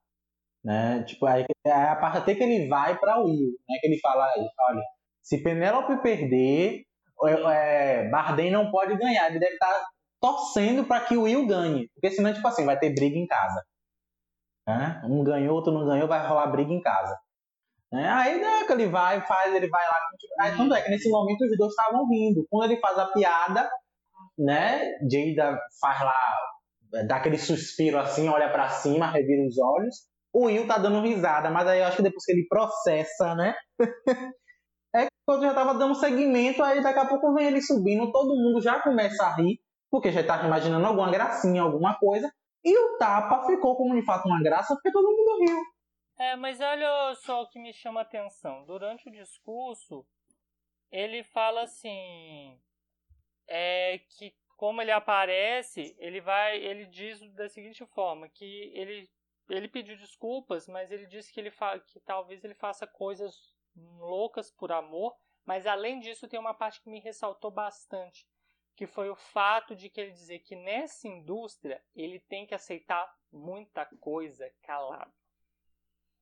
[0.65, 1.03] Né?
[1.05, 3.79] Tipo, aí, é a parte até que ele vai para o Will, né?
[3.81, 4.27] Que ele fala,
[4.69, 4.83] olha,
[5.31, 6.83] se Penélope perder,
[7.25, 9.31] é, é, Bardem não pode ganhar.
[9.31, 9.87] Ele deve estar
[10.21, 11.89] torcendo para que o Will ganhe.
[11.95, 13.65] Porque senão, tipo assim, vai ter briga em casa.
[14.67, 15.01] Né?
[15.05, 17.17] Um ganhou, outro não ganhou, vai rolar briga em casa.
[17.93, 18.09] Né?
[18.11, 19.99] Aí né, que ele vai, faz, ele vai lá.
[20.41, 22.45] Aí, tanto é que nesse momento os dois estavam rindo.
[22.51, 23.71] Quando ele faz a piada,
[24.37, 24.99] né?
[25.09, 26.39] Jada faz lá,
[27.07, 30.09] dá aquele suspiro assim, olha para cima, revira os olhos.
[30.33, 33.55] O Will tá dando risada, mas aí eu acho que depois que ele processa, né?
[34.95, 38.37] É que quando já tava dando segmento, aí daqui a pouco vem ele subindo, todo
[38.37, 39.61] mundo já começa a rir.
[39.91, 42.33] porque já estava imaginando alguma gracinha, alguma coisa,
[42.65, 45.59] e o tapa ficou como de fato uma graça porque todo mundo riu.
[46.19, 48.65] É, mas olha só o que me chama a atenção.
[48.67, 50.07] Durante o discurso,
[50.93, 52.61] ele fala assim,
[53.49, 59.09] é que como ele aparece, ele vai, ele diz da seguinte forma que ele
[59.49, 61.51] ele pediu desculpas, mas ele disse que ele
[61.87, 63.53] que talvez ele faça coisas
[63.99, 68.27] loucas por amor, mas além disso tem uma parte que me ressaltou bastante,
[68.77, 73.13] que foi o fato de que ele dizer que nessa indústria ele tem que aceitar
[73.33, 75.13] muita coisa calado.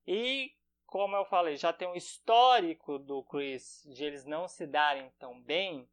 [0.05, 0.55] E
[0.85, 5.39] como eu falei, já tem um histórico do Chris de eles não se darem tão
[5.39, 5.87] bem,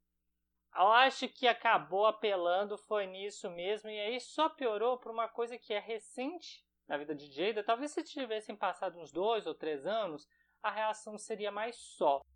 [0.74, 5.58] eu acho que acabou apelando foi nisso mesmo, e aí só piorou por uma coisa
[5.58, 7.64] que é recente na vida de Jada.
[7.64, 10.28] Talvez se tivessem passado uns dois ou três anos,
[10.62, 12.26] a reação seria mais soft.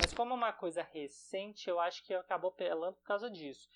[0.00, 3.68] Mas como é uma coisa recente, eu acho que acabou apelando por causa disso.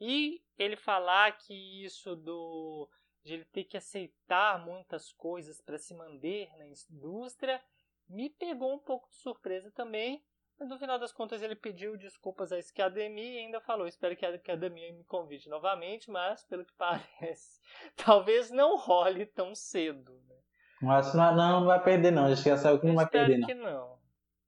[0.00, 2.88] E ele falar que isso do
[3.22, 7.62] de ele ter que aceitar muitas coisas para se manter na indústria
[8.06, 10.22] me pegou um pouco de surpresa também,
[10.58, 14.26] mas no final das contas ele pediu desculpas à academia e ainda falou: espero que
[14.26, 17.60] a academia me convide novamente, mas pelo que parece,
[17.96, 20.12] talvez não role tão cedo.
[20.28, 20.33] Né?
[20.80, 22.26] Mas não, não vai perder, não.
[22.26, 23.46] Acho que já saiu que não vai perder, não.
[23.46, 23.98] que não.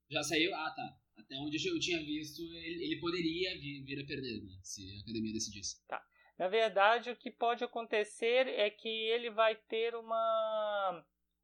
[0.09, 0.53] Já saiu?
[0.55, 0.95] Ah, tá.
[1.17, 4.59] Até onde eu tinha visto, ele, ele poderia vir, vir, a perder, né?
[4.61, 5.85] Se a academia decidisse.
[5.87, 6.01] Tá.
[6.37, 11.03] Na verdade, o que pode acontecer é que ele vai ter uma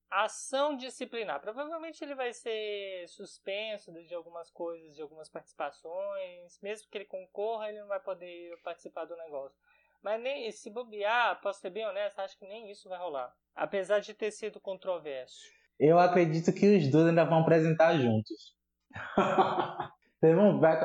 [0.09, 1.41] ação disciplinar.
[1.41, 6.59] Provavelmente ele vai ser suspenso de algumas coisas, de algumas participações.
[6.61, 9.57] Mesmo que ele concorra, ele não vai poder participar do negócio.
[10.03, 13.35] Mas nem se bobear, posso ser bem honesto, acho que nem isso vai rolar.
[13.55, 15.41] Apesar de ter sido controverso.
[15.79, 18.55] Eu acredito que os dois ainda vão apresentar juntos.
[20.59, 20.79] vai,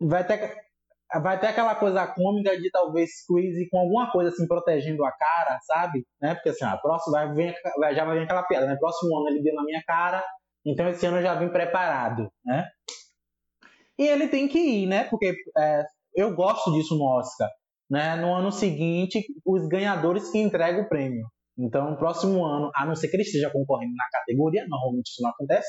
[0.00, 0.62] vai ter
[1.20, 5.58] vai ter aquela coisa cômica de talvez squeeze com alguma coisa assim protegendo a cara,
[5.62, 6.06] sabe?
[6.20, 6.34] Né?
[6.34, 7.54] Porque assim, a próxima vai vir,
[7.94, 8.76] já vai vir aquela piada, né?
[8.76, 10.24] Próximo ano ele deu na minha cara,
[10.64, 12.66] então esse ano eu já vim preparado, né?
[13.98, 15.04] E ele tem que ir, né?
[15.04, 17.48] Porque é, eu gosto disso no Oscar,
[17.90, 18.16] né?
[18.16, 21.26] No ano seguinte, os ganhadores que entregam o prêmio.
[21.58, 25.22] Então, no próximo ano, a não ser que ele esteja concorrendo na categoria, normalmente isso
[25.22, 25.68] não acontece,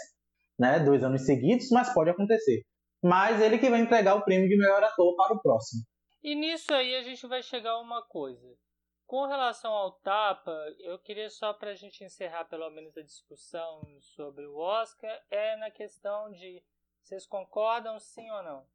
[0.57, 0.79] né?
[0.79, 2.63] Dois anos seguidos, mas pode acontecer
[3.03, 5.83] mas ele que vai entregar o prêmio de melhor ator para o próximo.
[6.23, 8.57] E nisso aí a gente vai chegar a uma coisa.
[9.05, 13.85] Com relação ao Tapa, eu queria só para a gente encerrar pelo menos a discussão
[13.99, 16.63] sobre o Oscar, é na questão de
[17.01, 18.65] vocês concordam sim ou não?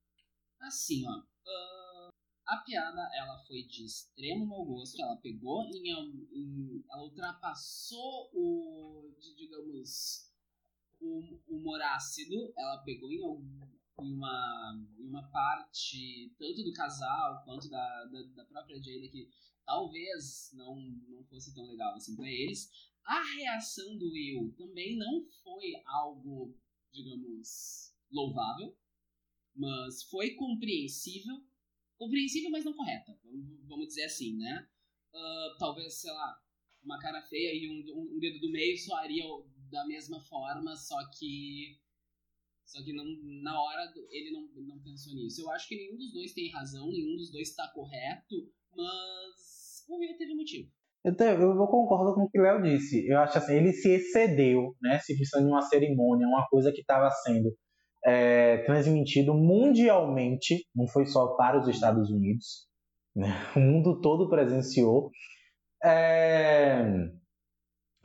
[0.60, 1.12] Assim, ó.
[1.12, 1.87] Uh,
[2.48, 5.90] a piada, ela foi de extremo mau gosto, ela pegou em,
[6.32, 10.32] em ela ultrapassou o, digamos,
[11.00, 13.20] o humor ácido, ela pegou em
[14.00, 19.28] em uma, em uma parte tanto do casal quanto da, da, da própria Jada que
[19.64, 20.76] talvez não,
[21.08, 22.70] não fosse tão legal assim para eles.
[23.04, 26.56] A reação do Will também não foi algo,
[26.92, 28.76] digamos, louvável,
[29.54, 31.42] mas foi compreensível.
[31.98, 33.18] Compreensível, mas não correta,
[33.66, 34.66] vamos dizer assim, né?
[35.12, 36.38] Uh, talvez, sei lá,
[36.82, 39.24] uma cara feia e um, um dedo do meio soaria
[39.70, 41.76] da mesma forma, só que
[42.64, 43.04] só que não,
[43.42, 45.40] na hora ele não, não pensou nisso.
[45.40, 48.36] Eu acho que nenhum dos dois tem razão, nenhum dos dois está correto,
[48.76, 50.70] mas o Will teve motivo.
[51.02, 53.06] Eu, te, eu vou concordo com o que o Léo disse.
[53.06, 54.98] Eu acho assim, ele se excedeu, né?
[54.98, 57.56] Se pensando em uma cerimônia, uma coisa que estava sendo
[58.08, 62.66] é, transmitido mundialmente, não foi só para os Estados Unidos,
[63.14, 63.28] né?
[63.54, 65.10] o mundo todo presenciou.
[65.84, 66.82] É,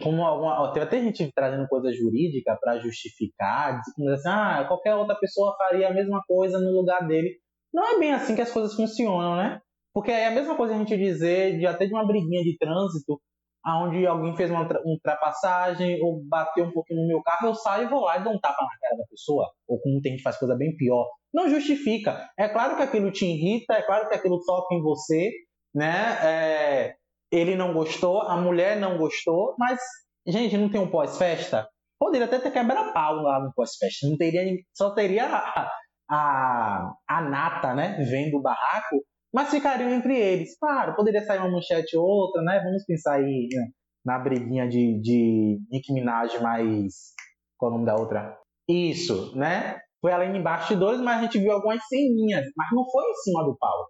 [0.02, 5.56] como alguma, até gente trazendo coisa jurídica para justificar, dizendo assim, ah, qualquer outra pessoa
[5.58, 7.40] faria a mesma coisa no lugar dele.
[7.74, 9.62] Não é bem assim que as coisas funcionam, né?
[9.94, 13.22] Porque é a mesma coisa a gente dizer de até de uma briguinha de trânsito,
[13.64, 17.90] aonde alguém fez uma ultrapassagem ou bateu um pouquinho no meu carro, eu saio e
[17.90, 19.50] vou lá e dou um tapa na cara da pessoa.
[19.68, 21.08] Ou como tem gente faz coisa bem pior.
[21.34, 22.30] Não justifica.
[22.38, 25.32] É claro que aquilo te irrita, é claro que aquilo toca em você,
[25.74, 26.18] né?
[26.22, 26.96] É,
[27.32, 29.80] ele não gostou, a mulher não gostou, mas,
[30.28, 31.68] gente, não tem um pós-festa?
[31.98, 34.44] Poderia até ter quebra-pau lá no pós-festa, não teria,
[34.74, 35.72] só teria a,
[36.10, 39.04] a, a nata, né, vendo o barraco,
[39.34, 40.58] mas ficariam entre eles.
[40.60, 43.68] Claro, poderia sair uma manchete ou outra, né, vamos pensar aí né,
[44.06, 47.14] na briguinha de, de Nick Minaj mais...
[47.58, 48.38] qual o nome da outra?
[48.68, 49.80] Isso, né?
[50.00, 53.44] Foi além de bastidores, mas a gente viu algumas ceninhas, mas não foi em cima
[53.44, 53.90] do palco.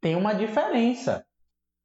[0.00, 1.24] Tem uma diferença.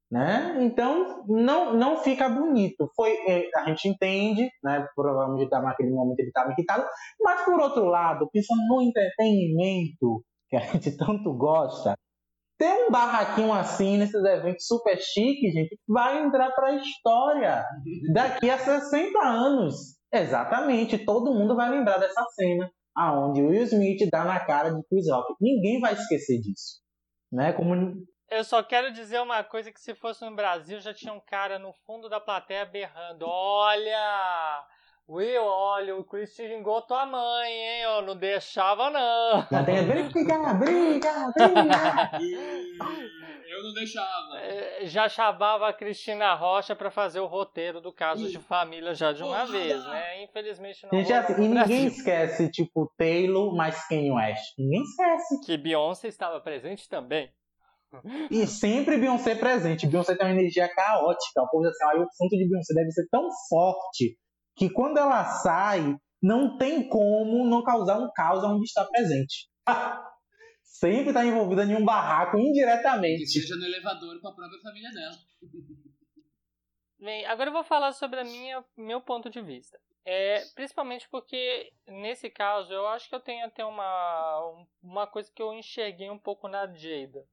[0.09, 0.57] Né?
[0.65, 2.91] Então não, não fica bonito.
[2.95, 4.86] Foi, é, a gente entende, né?
[4.93, 6.86] provavelmente estava naquele momento ele estava irritado,
[7.21, 11.95] mas por outro lado, pensando no entretenimento que a gente tanto gosta,
[12.62, 17.66] ter um barraquinho assim nesses eventos super chiques, gente, vai entrar para a história
[18.14, 19.97] daqui a 60 anos.
[20.14, 25.09] Exatamente, todo mundo vai lembrar dessa cena aonde Will Smith dá na cara de Chris
[25.09, 25.34] Rock.
[25.41, 26.82] Ninguém vai esquecer disso,
[27.32, 27.51] né?
[27.53, 27.74] Como
[28.30, 31.57] eu só quero dizer uma coisa que se fosse no Brasil já tinha um cara
[31.57, 34.64] no fundo da plateia berrando: "Olha,
[35.14, 37.82] Will, olha, o Chris xingou tua mãe, hein?
[37.82, 39.45] Eu não deixava, não.
[39.51, 42.12] Já tem briga, briga, briga.
[43.49, 44.39] Eu não deixava.
[44.39, 49.12] É, já chamava a Cristina Rocha para fazer o roteiro do caso de família já
[49.12, 50.24] de uma vez, né?
[50.24, 50.97] Infelizmente não.
[50.97, 54.57] Gente, assim, e ninguém esquece, tipo, Taylor mais Kanye West.
[54.57, 55.41] Ninguém esquece.
[55.45, 57.30] Que Beyoncé estava presente também.
[58.30, 59.86] E sempre Beyoncé presente.
[59.86, 61.41] Beyoncé tem uma energia caótica.
[61.41, 64.20] O povo diz assim, ah, o assunto de Beyoncé deve ser tão forte
[64.55, 69.49] que quando ela sai, não tem como não causar um caos onde está presente.
[70.63, 73.23] Sempre está envolvida em um barraco indiretamente.
[73.23, 75.15] Que seja no elevador com a própria família dela.
[76.99, 79.79] Bem, agora eu vou falar sobre a minha meu ponto de vista.
[80.05, 85.41] É, principalmente porque nesse caso eu acho que eu tenho até uma, uma coisa que
[85.41, 87.25] eu enxerguei um pouco na Jada.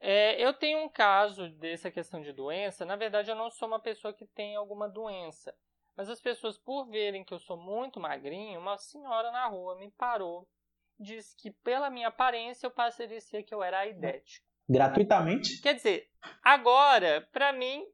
[0.00, 2.84] É, eu tenho um caso dessa questão de doença.
[2.84, 5.54] Na verdade, eu não sou uma pessoa que tem alguma doença.
[5.96, 9.90] Mas as pessoas, por verem que eu sou muito magrinho, uma senhora na rua me
[9.92, 10.46] parou,
[10.98, 14.44] disse que pela minha aparência eu parecia que eu era aidético.
[14.68, 15.60] Gratuitamente?
[15.62, 16.10] Quer dizer,
[16.42, 17.86] agora, para mim,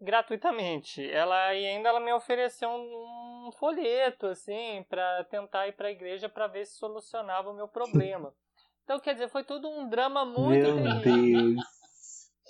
[0.00, 1.08] gratuitamente.
[1.10, 5.92] Ela e ainda ela me ofereceu um, um folheto assim para tentar ir para a
[5.92, 8.34] igreja para ver se solucionava o meu problema.
[8.84, 11.54] Então, quer dizer, foi tudo um drama muito Meu terrível.
[11.54, 11.81] Deus.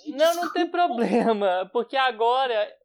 [0.07, 2.75] Não, não tem problema, porque agora.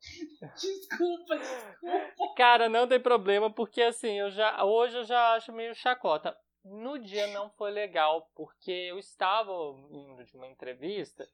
[0.54, 2.34] Desculpa, desculpa.
[2.36, 6.36] Cara, não tem problema, porque assim, eu já hoje eu já acho meio chacota.
[6.64, 9.52] No dia não foi legal, porque eu estava
[9.90, 11.26] indo de uma entrevista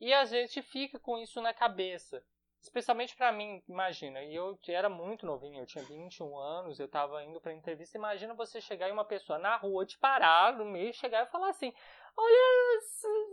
[0.00, 2.22] e a gente fica com isso na cabeça.
[2.60, 7.22] Especialmente para mim, imagina, e eu era muito novinho, eu tinha 21 anos, eu estava
[7.22, 7.96] indo para entrevista.
[7.96, 11.50] Imagina você chegar e uma pessoa na rua te parar no meio, chegar e falar
[11.50, 11.72] assim:
[12.16, 12.80] Olha,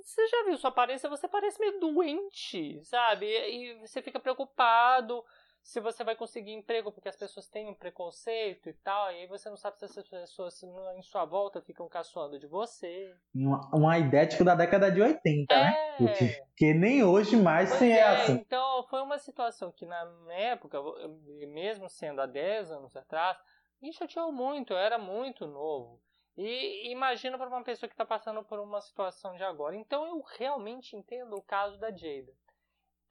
[0.02, 1.10] você já viu sua aparência?
[1.10, 3.26] Você parece meio doente, sabe?
[3.26, 5.24] E você fica preocupado
[5.64, 9.28] se você vai conseguir emprego, porque as pessoas têm um preconceito e tal, e aí
[9.28, 10.62] você não sabe se essas pessoas
[10.98, 13.16] em sua volta ficam caçoando de você.
[13.34, 15.64] Um, um idético da década de 80, é.
[15.64, 15.96] né?
[15.98, 18.34] Porque, porque nem hoje mais pois se é, assim.
[18.34, 20.78] Então, foi uma situação que na época,
[21.48, 23.38] mesmo sendo há 10 anos atrás,
[23.82, 26.02] me chateou muito, eu era muito novo.
[26.36, 29.76] E imagina para uma pessoa que está passando por uma situação de agora.
[29.76, 32.34] Então eu realmente entendo o caso da Jada.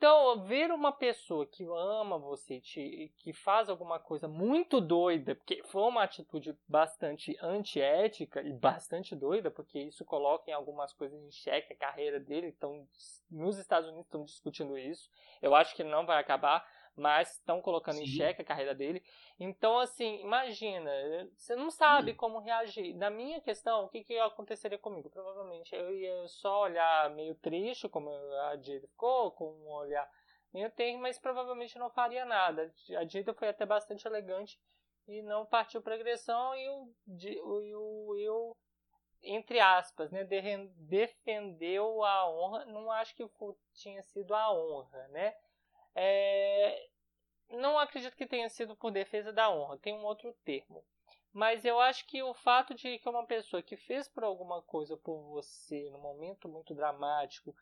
[0.03, 5.62] Então, ver uma pessoa que ama você, te, que faz alguma coisa muito doida, porque
[5.66, 11.31] foi uma atitude bastante antiética e bastante doida, porque isso coloca em algumas coisas em
[11.31, 12.49] xeque a carreira dele.
[12.49, 12.85] Então,
[13.31, 15.09] nos Estados Unidos estão discutindo isso.
[15.41, 16.66] Eu acho que não vai acabar,
[16.97, 18.05] mas estão colocando Sim.
[18.05, 19.03] em xeque a carreira dele.
[19.38, 20.90] Então, assim, imagina,
[21.36, 22.16] você não sabe hum.
[22.16, 22.95] como reagir.
[22.95, 25.11] Na minha questão, o que, que aconteceria comigo?
[25.11, 30.09] Provavelmente eu ia só olhar meio triste, como a Jada ficou, com um olhar
[30.53, 32.72] meio termo, mas provavelmente não faria nada.
[32.99, 34.61] A Jada foi até bastante elegante
[35.09, 36.95] e não partiu para agressão e o,
[37.43, 38.57] o, o,
[39.22, 40.24] entre aspas, né,
[40.76, 42.64] defendeu a honra.
[42.66, 43.24] Não acho que
[43.72, 45.34] tinha sido a honra, né?
[45.95, 46.88] É,
[47.51, 50.84] não acredito que tenha sido por defesa da honra, tem um outro termo.
[51.32, 54.97] Mas eu acho que o fato de que uma pessoa que fez por alguma coisa
[54.97, 57.55] por você num momento muito dramático,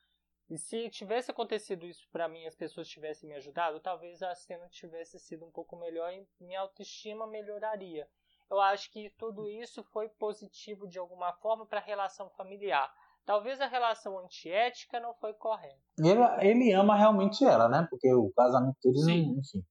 [0.51, 4.69] e se tivesse acontecido isso para mim, as pessoas tivessem me ajudado, talvez a cena
[4.69, 8.09] tivesse sido um pouco melhor e minha autoestima melhoraria.
[8.51, 12.93] Eu acho que tudo isso foi positivo de alguma forma para a relação familiar.
[13.25, 15.79] Talvez a relação antiética não foi correta.
[15.99, 17.87] Ele, ele ama realmente ela, né?
[17.89, 19.39] Porque o casamento deles, Sim.
[19.39, 19.65] enfim,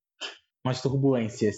[0.64, 1.58] umas turbulências.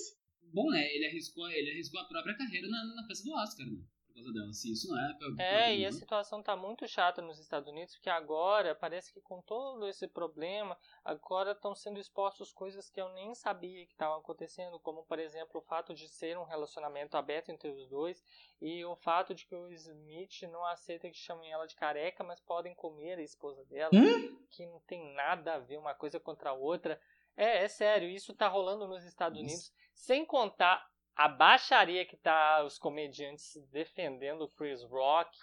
[0.53, 0.83] Bom, né?
[0.93, 3.79] Ele arriscou, ele arriscou a própria carreira na, na festa do Oscar, né?
[4.11, 4.53] Por causa dela.
[4.53, 5.13] Se isso não é.
[5.13, 9.13] Pra, pra é, e a situação tá muito chata nos Estados Unidos, porque agora parece
[9.13, 13.93] que com todo esse problema, agora estão sendo expostos coisas que eu nem sabia que
[13.93, 18.23] estavam acontecendo, como por exemplo o fato de ser um relacionamento aberto entre os dois
[18.61, 22.39] e o fato de que o Smith não aceita que chamem ela de careca, mas
[22.39, 24.37] podem comer a esposa dela, hum?
[24.49, 26.99] que não tem nada a ver uma coisa contra a outra.
[27.35, 32.63] É, é sério, isso tá rolando nos Estados Unidos, sem contar a baixaria que tá
[32.65, 35.37] os comediantes defendendo o Chris Rock,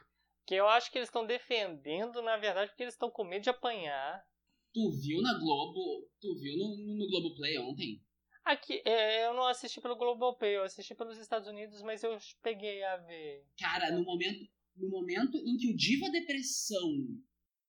[0.46, 3.50] que eu acho que eles estão defendendo, na verdade, porque eles estão com medo de
[3.50, 4.24] apanhar.
[4.72, 8.02] Tu viu na Globo, tu viu no, no Globoplay ontem?
[8.44, 12.82] Aqui, é, eu não assisti pelo Globoplay, eu assisti pelos Estados Unidos, mas eu peguei
[12.82, 13.46] a ver.
[13.58, 16.96] Cara, no momento, no momento em que o Diva Depressão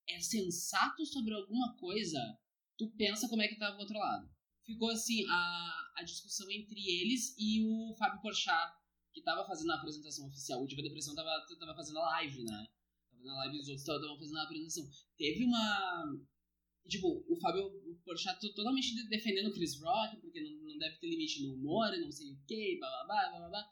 [0.08, 2.18] é sensato sobre alguma coisa,
[2.78, 4.30] tu pensa como é que tava o outro lado.
[4.70, 8.72] Ficou assim a, a discussão entre eles e o Fábio Porchat,
[9.12, 10.62] que tava fazendo a apresentação oficial.
[10.62, 12.68] O Diva Depressão tava, tava fazendo a live, né?
[13.10, 14.88] Tava fazendo a live e os outros estavam fazendo a apresentação.
[15.18, 16.04] Teve uma.
[16.88, 21.42] Tipo, o Fábio Porchat totalmente defendendo o Chris Rock, porque não, não deve ter limite
[21.42, 23.70] no humor, não sei o que, blá blá blá blá blá.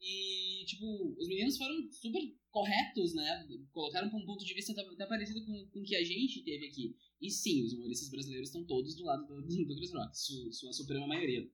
[0.00, 2.20] E, tipo, os meninos foram super
[2.50, 3.46] corretos, né?
[3.70, 6.96] Colocaram um ponto de vista até parecido com o que a gente teve aqui.
[7.22, 10.72] E sim, os humoristas brasileiros estão todos do lado do, do Chris Rock, su, sua
[10.72, 11.46] suprema maioria.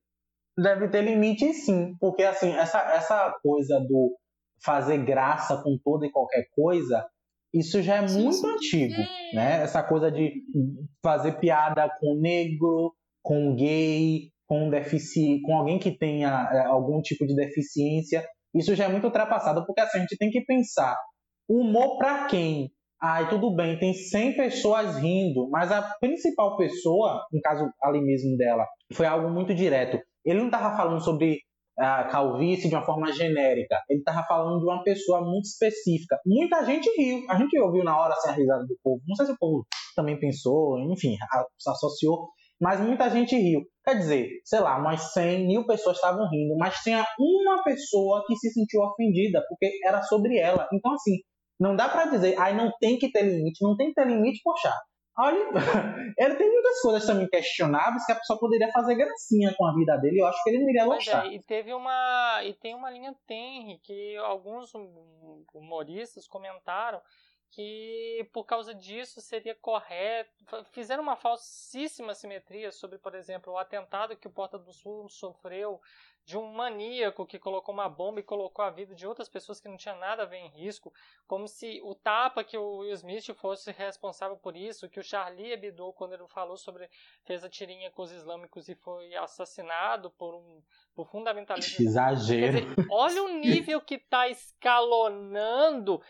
[0.57, 4.17] Deve ter limite sim, porque assim, essa, essa coisa do
[4.63, 7.07] fazer graça com toda e qualquer coisa,
[7.53, 8.47] isso já é sim, muito sim.
[8.47, 9.35] antigo, é.
[9.35, 9.63] né?
[9.63, 10.43] Essa coisa de
[11.03, 17.25] fazer piada com negro, com gay, com defici com alguém que tenha é, algum tipo
[17.27, 20.97] de deficiência, isso já é muito ultrapassado, porque assim, a gente tem que pensar,
[21.47, 22.71] humor para quem?
[23.01, 28.35] Ai, tudo bem, tem 100 pessoas rindo, mas a principal pessoa, no caso ali mesmo
[28.35, 29.97] dela, foi algo muito direto.
[30.25, 31.39] Ele não estava falando sobre
[31.77, 36.19] a calvície de uma forma genérica, ele estava falando de uma pessoa muito específica.
[36.25, 39.01] Muita gente riu, a gente ouviu na hora assim, a risada do povo.
[39.07, 41.15] Não sei se o povo também pensou, enfim,
[41.65, 42.27] associou,
[42.59, 43.61] mas muita gente riu.
[43.85, 48.35] Quer dizer, sei lá, umas 100 mil pessoas estavam rindo, mas tinha uma pessoa que
[48.35, 50.67] se sentiu ofendida, porque era sobre ela.
[50.73, 51.13] Então, assim,
[51.59, 54.41] não dá para dizer, ai, não tem que ter limite, não tem que ter limite,
[54.43, 54.73] poxa.
[55.17, 55.49] Olha,
[56.17, 59.97] ele tem muitas coisas também questionáveis que a pessoa poderia fazer gracinha com a vida
[59.97, 60.21] dele.
[60.21, 61.25] Eu acho que ele não iria gostar.
[61.25, 64.71] É, e teve uma e tem uma linha tenre que alguns
[65.53, 67.01] humoristas comentaram
[67.51, 70.29] que por causa disso seria correto.
[70.71, 75.81] Fizeram uma falsíssima simetria sobre, por exemplo, o atentado que o Porta do Sul sofreu
[76.25, 79.67] de um maníaco que colocou uma bomba e colocou a vida de outras pessoas que
[79.67, 80.93] não tinha nada a ver em risco,
[81.25, 85.51] como se o tapa que o Will Smith fosse responsável por isso, que o Charlie
[85.51, 86.87] Hebdo, quando ele falou sobre,
[87.23, 90.61] fez a tirinha com os islâmicos e foi assassinado por um
[90.93, 91.83] por fundamentalismo.
[91.83, 92.61] Exagero.
[92.61, 96.01] Dizer, olha o nível que está escalonando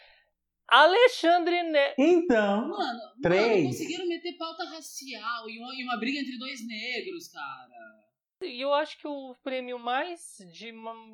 [0.72, 1.95] Alexandre Ne...
[1.97, 3.57] Então, mano, três.
[3.57, 7.99] Mano, conseguiram meter pauta racial e uma, e uma briga entre dois negros, cara.
[8.41, 10.72] E eu acho que o prêmio mais de,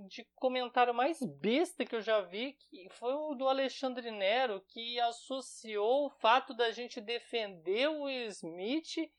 [0.07, 2.55] de comentário mais besta que eu já vi
[2.91, 9.09] foi o do Alexandre Nero, que associou o fato da gente defender o Smith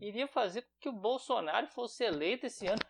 [0.00, 2.80] iria fazer com que o Bolsonaro fosse eleito esse ano.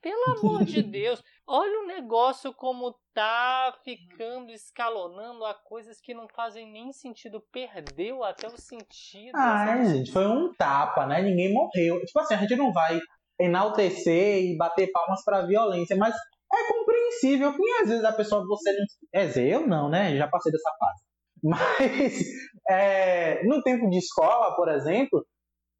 [0.00, 6.28] Pelo amor de Deus, olha o negócio como tá ficando escalonando a coisas que não
[6.28, 7.42] fazem nem sentido.
[7.50, 9.34] Perdeu até o sentido.
[9.34, 11.22] Ah, gente, foi um tapa, né?
[11.22, 12.04] Ninguém morreu.
[12.04, 13.00] Tipo assim, a gente não vai
[13.40, 18.72] enaltecer e bater palmas pra violência, mas é compreensível que às vezes a pessoa, você
[18.72, 18.84] não.
[19.12, 20.16] É dizer, eu não, né?
[20.16, 21.08] Já passei dessa fase.
[21.40, 22.20] Mas
[22.68, 25.24] é, no tempo de escola, por exemplo,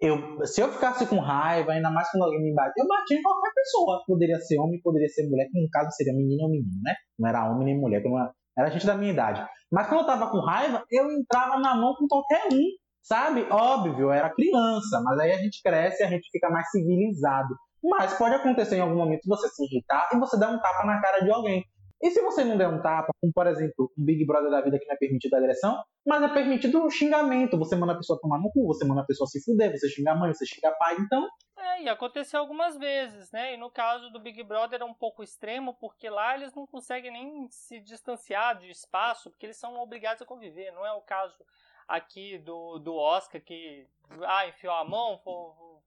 [0.00, 3.22] eu, se eu ficasse com raiva, ainda mais quando alguém me bate, eu bati em
[3.22, 4.02] qualquer pessoa.
[4.06, 6.94] Poderia ser homem, poderia ser mulher, que no caso seria menino ou menino, né?
[7.18, 9.44] Não era homem nem mulher, era, era gente da minha idade.
[9.70, 12.62] Mas quando eu tava com raiva, eu entrava na mão com qualquer um,
[13.02, 13.46] sabe?
[13.50, 17.54] Óbvio, eu era criança, mas aí a gente cresce e a gente fica mais civilizado.
[17.82, 21.00] Mas pode acontecer em algum momento você se irritar e você dar um tapa na
[21.00, 21.64] cara de alguém.
[22.00, 24.78] E se você não der um tapa, como por exemplo, um Big Brother da vida
[24.78, 27.58] que não é permitido a agressão, mas é permitido o xingamento.
[27.58, 30.12] Você manda a pessoa tomar no cu, você manda a pessoa se fuder, você xinga
[30.12, 31.28] a mãe, você xinga pai, então.
[31.58, 33.54] É, e aconteceu algumas vezes, né?
[33.54, 37.10] E no caso do Big Brother é um pouco extremo, porque lá eles não conseguem
[37.10, 40.70] nem se distanciar de espaço, porque eles são obrigados a conviver.
[40.70, 41.44] Não é o caso
[41.88, 43.88] aqui do, do Oscar que
[44.26, 45.34] ah, enfiou a mão, foi,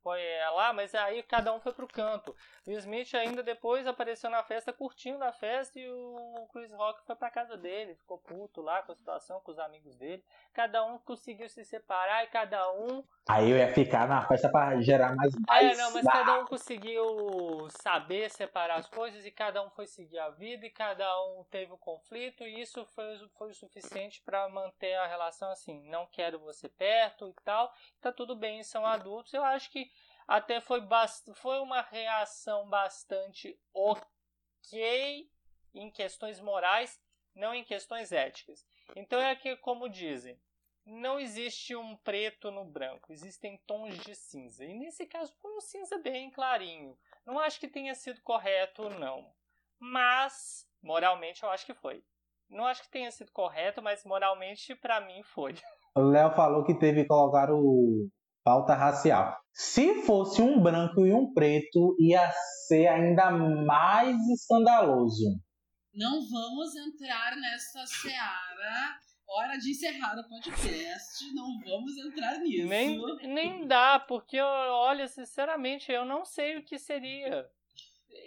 [0.04, 0.22] foi
[0.56, 2.36] lá, mas aí cada um foi pro canto.
[2.68, 7.16] O Smith ainda depois apareceu na festa, curtindo a festa, e o Chris Rock foi
[7.16, 10.24] pra casa dele, ficou puto lá com a situação, com os amigos dele.
[10.54, 13.04] Cada um conseguiu se separar e cada um.
[13.30, 15.34] Aí eu ia ficar na festa pra gerar mais.
[15.48, 19.88] mais é, não, mas cada um conseguiu saber separar as coisas e cada um foi
[19.88, 23.56] seguir a vida e cada um teve o um conflito, e isso foi, foi o
[23.56, 25.82] suficiente para manter a relação assim.
[25.90, 27.72] Não quero você perto e tal.
[28.00, 29.34] Tá tudo bem, são adultos.
[29.34, 29.92] Eu acho que
[30.28, 30.82] até foi,
[31.36, 35.30] foi uma reação bastante ok
[35.74, 37.02] em questões morais,
[37.34, 38.66] não em questões éticas.
[38.96, 40.40] Então é que, como dizem,
[40.86, 44.66] não existe um preto no branco, existem tons de cinza.
[44.66, 46.98] E nesse caso foi um cinza bem clarinho.
[47.26, 49.34] Não acho que tenha sido correto, não.
[49.80, 52.04] Mas, moralmente, eu acho que foi.
[52.50, 55.54] Não acho que tenha sido correto, mas moralmente, para mim, foi.
[55.96, 58.08] O Léo falou que teve que colocar o
[58.44, 59.38] pauta racial.
[59.54, 62.32] Se fosse um branco e um preto, ia
[62.68, 65.26] ser ainda mais escandaloso.
[65.94, 68.98] Não vamos entrar nessa seara
[69.32, 71.34] hora de encerrar o podcast.
[71.34, 72.68] Não vamos entrar nisso.
[72.68, 77.46] Nem, nem dá, porque olha, sinceramente, eu não sei o que seria.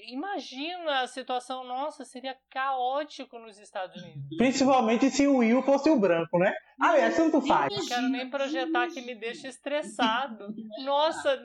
[0.09, 4.37] Imagina a situação nossa, seria caótico nos Estados Unidos.
[4.37, 6.55] Principalmente se o Will fosse o branco, né?
[6.81, 7.75] Aliás, tanto faz.
[7.75, 10.55] Não quero nem projetar que me deixe estressado.
[10.85, 11.39] Nossa,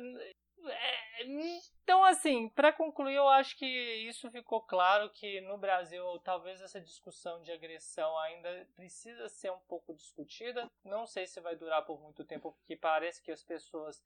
[1.21, 6.79] então, assim, para concluir, eu acho que isso ficou claro que no Brasil talvez essa
[6.79, 10.69] discussão de agressão ainda precisa ser um pouco discutida.
[10.83, 14.03] Não sei se vai durar por muito tempo, porque parece que as pessoas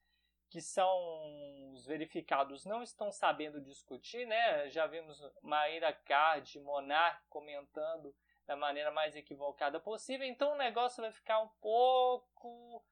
[0.53, 4.69] que são os verificados não estão sabendo discutir, né?
[4.69, 8.15] Já vimos Maíra Card, Monark comentando
[8.45, 12.85] da maneira mais equivocada possível, então o negócio vai ficar um pouco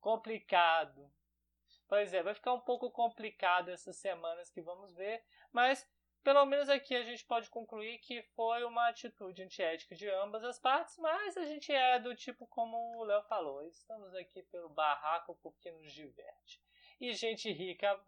[0.00, 1.12] complicado.
[1.86, 5.22] Pois é, vai ficar um pouco complicado essas semanas que vamos ver,
[5.52, 5.86] mas
[6.24, 10.58] pelo menos aqui a gente pode concluir que foi uma atitude antiética de ambas as
[10.58, 15.38] partes, mas a gente é do tipo como o Léo falou, estamos aqui pelo barraco
[15.42, 16.71] porque nos diverte.
[17.02, 18.00] E gente rica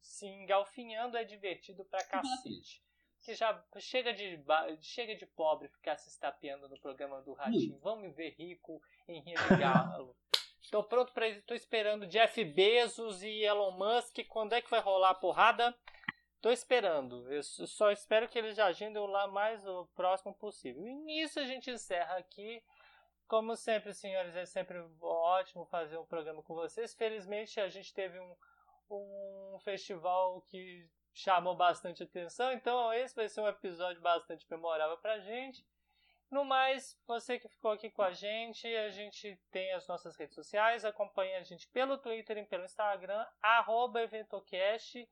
[0.00, 2.80] se engalfinhando é divertido pra cacete.
[3.20, 4.40] Que já chega de,
[4.80, 7.76] chega de pobre ficar se estapeando no programa do Ratinho.
[7.80, 10.16] Vamos me ver rico em Rio Galo.
[10.70, 14.20] Tô pronto para tô esperando Jeff Bezos e Elon Musk.
[14.28, 15.76] Quando é que vai rolar a porrada?
[16.40, 17.30] Tô esperando.
[17.32, 20.86] Eu só espero que eles agendem o lá mais o próximo possível.
[20.86, 22.62] E nisso a gente encerra aqui.
[23.26, 26.94] Como sempre, senhores, é sempre ótimo fazer um programa com vocês.
[26.94, 28.36] Felizmente a gente teve um,
[28.90, 35.20] um festival que chamou bastante atenção, então esse vai ser um episódio bastante memorável pra
[35.20, 35.64] gente.
[36.30, 40.34] No mais, você que ficou aqui com a gente, a gente tem as nossas redes
[40.34, 45.08] sociais, acompanhe a gente pelo Twitter e pelo Instagram, arroba Eventocast,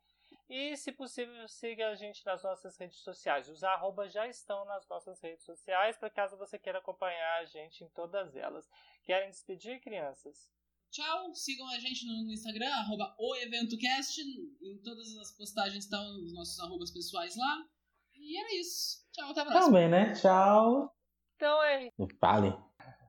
[0.48, 3.48] e se possível siga a gente nas nossas redes sociais.
[3.48, 7.84] Os arrobas já estão nas nossas redes sociais, para caso você queira acompanhar a gente
[7.84, 8.68] em todas elas.
[9.04, 10.50] Querem despedir, crianças?
[10.90, 16.34] Tchau, sigam a gente no Instagram, arroba o EventoCast, em todas as postagens estão os
[16.34, 17.66] nossos arrobas pessoais lá.
[18.14, 19.02] E era isso.
[19.12, 19.66] Tchau, até a próxima.
[19.66, 20.12] Também, né?
[20.12, 20.94] Tchau.
[21.36, 21.90] Então é.
[22.20, 22.54] Fale.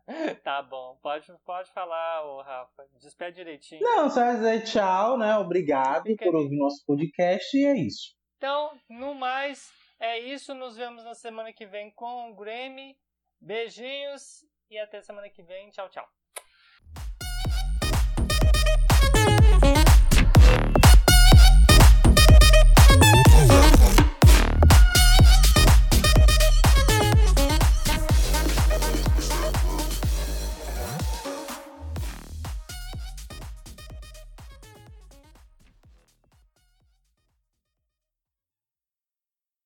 [0.43, 2.85] Tá bom, pode, pode falar, ô Rafa.
[2.99, 3.81] Despede direitinho.
[3.81, 5.38] Não, só dizer tchau, né?
[5.38, 8.15] Obrigado Fica por ouvir nosso podcast e é isso.
[8.38, 10.53] Então, no mais, é isso.
[10.53, 12.97] Nos vemos na semana que vem com o Grammy.
[13.39, 15.69] Beijinhos e até semana que vem.
[15.69, 16.07] Tchau, tchau.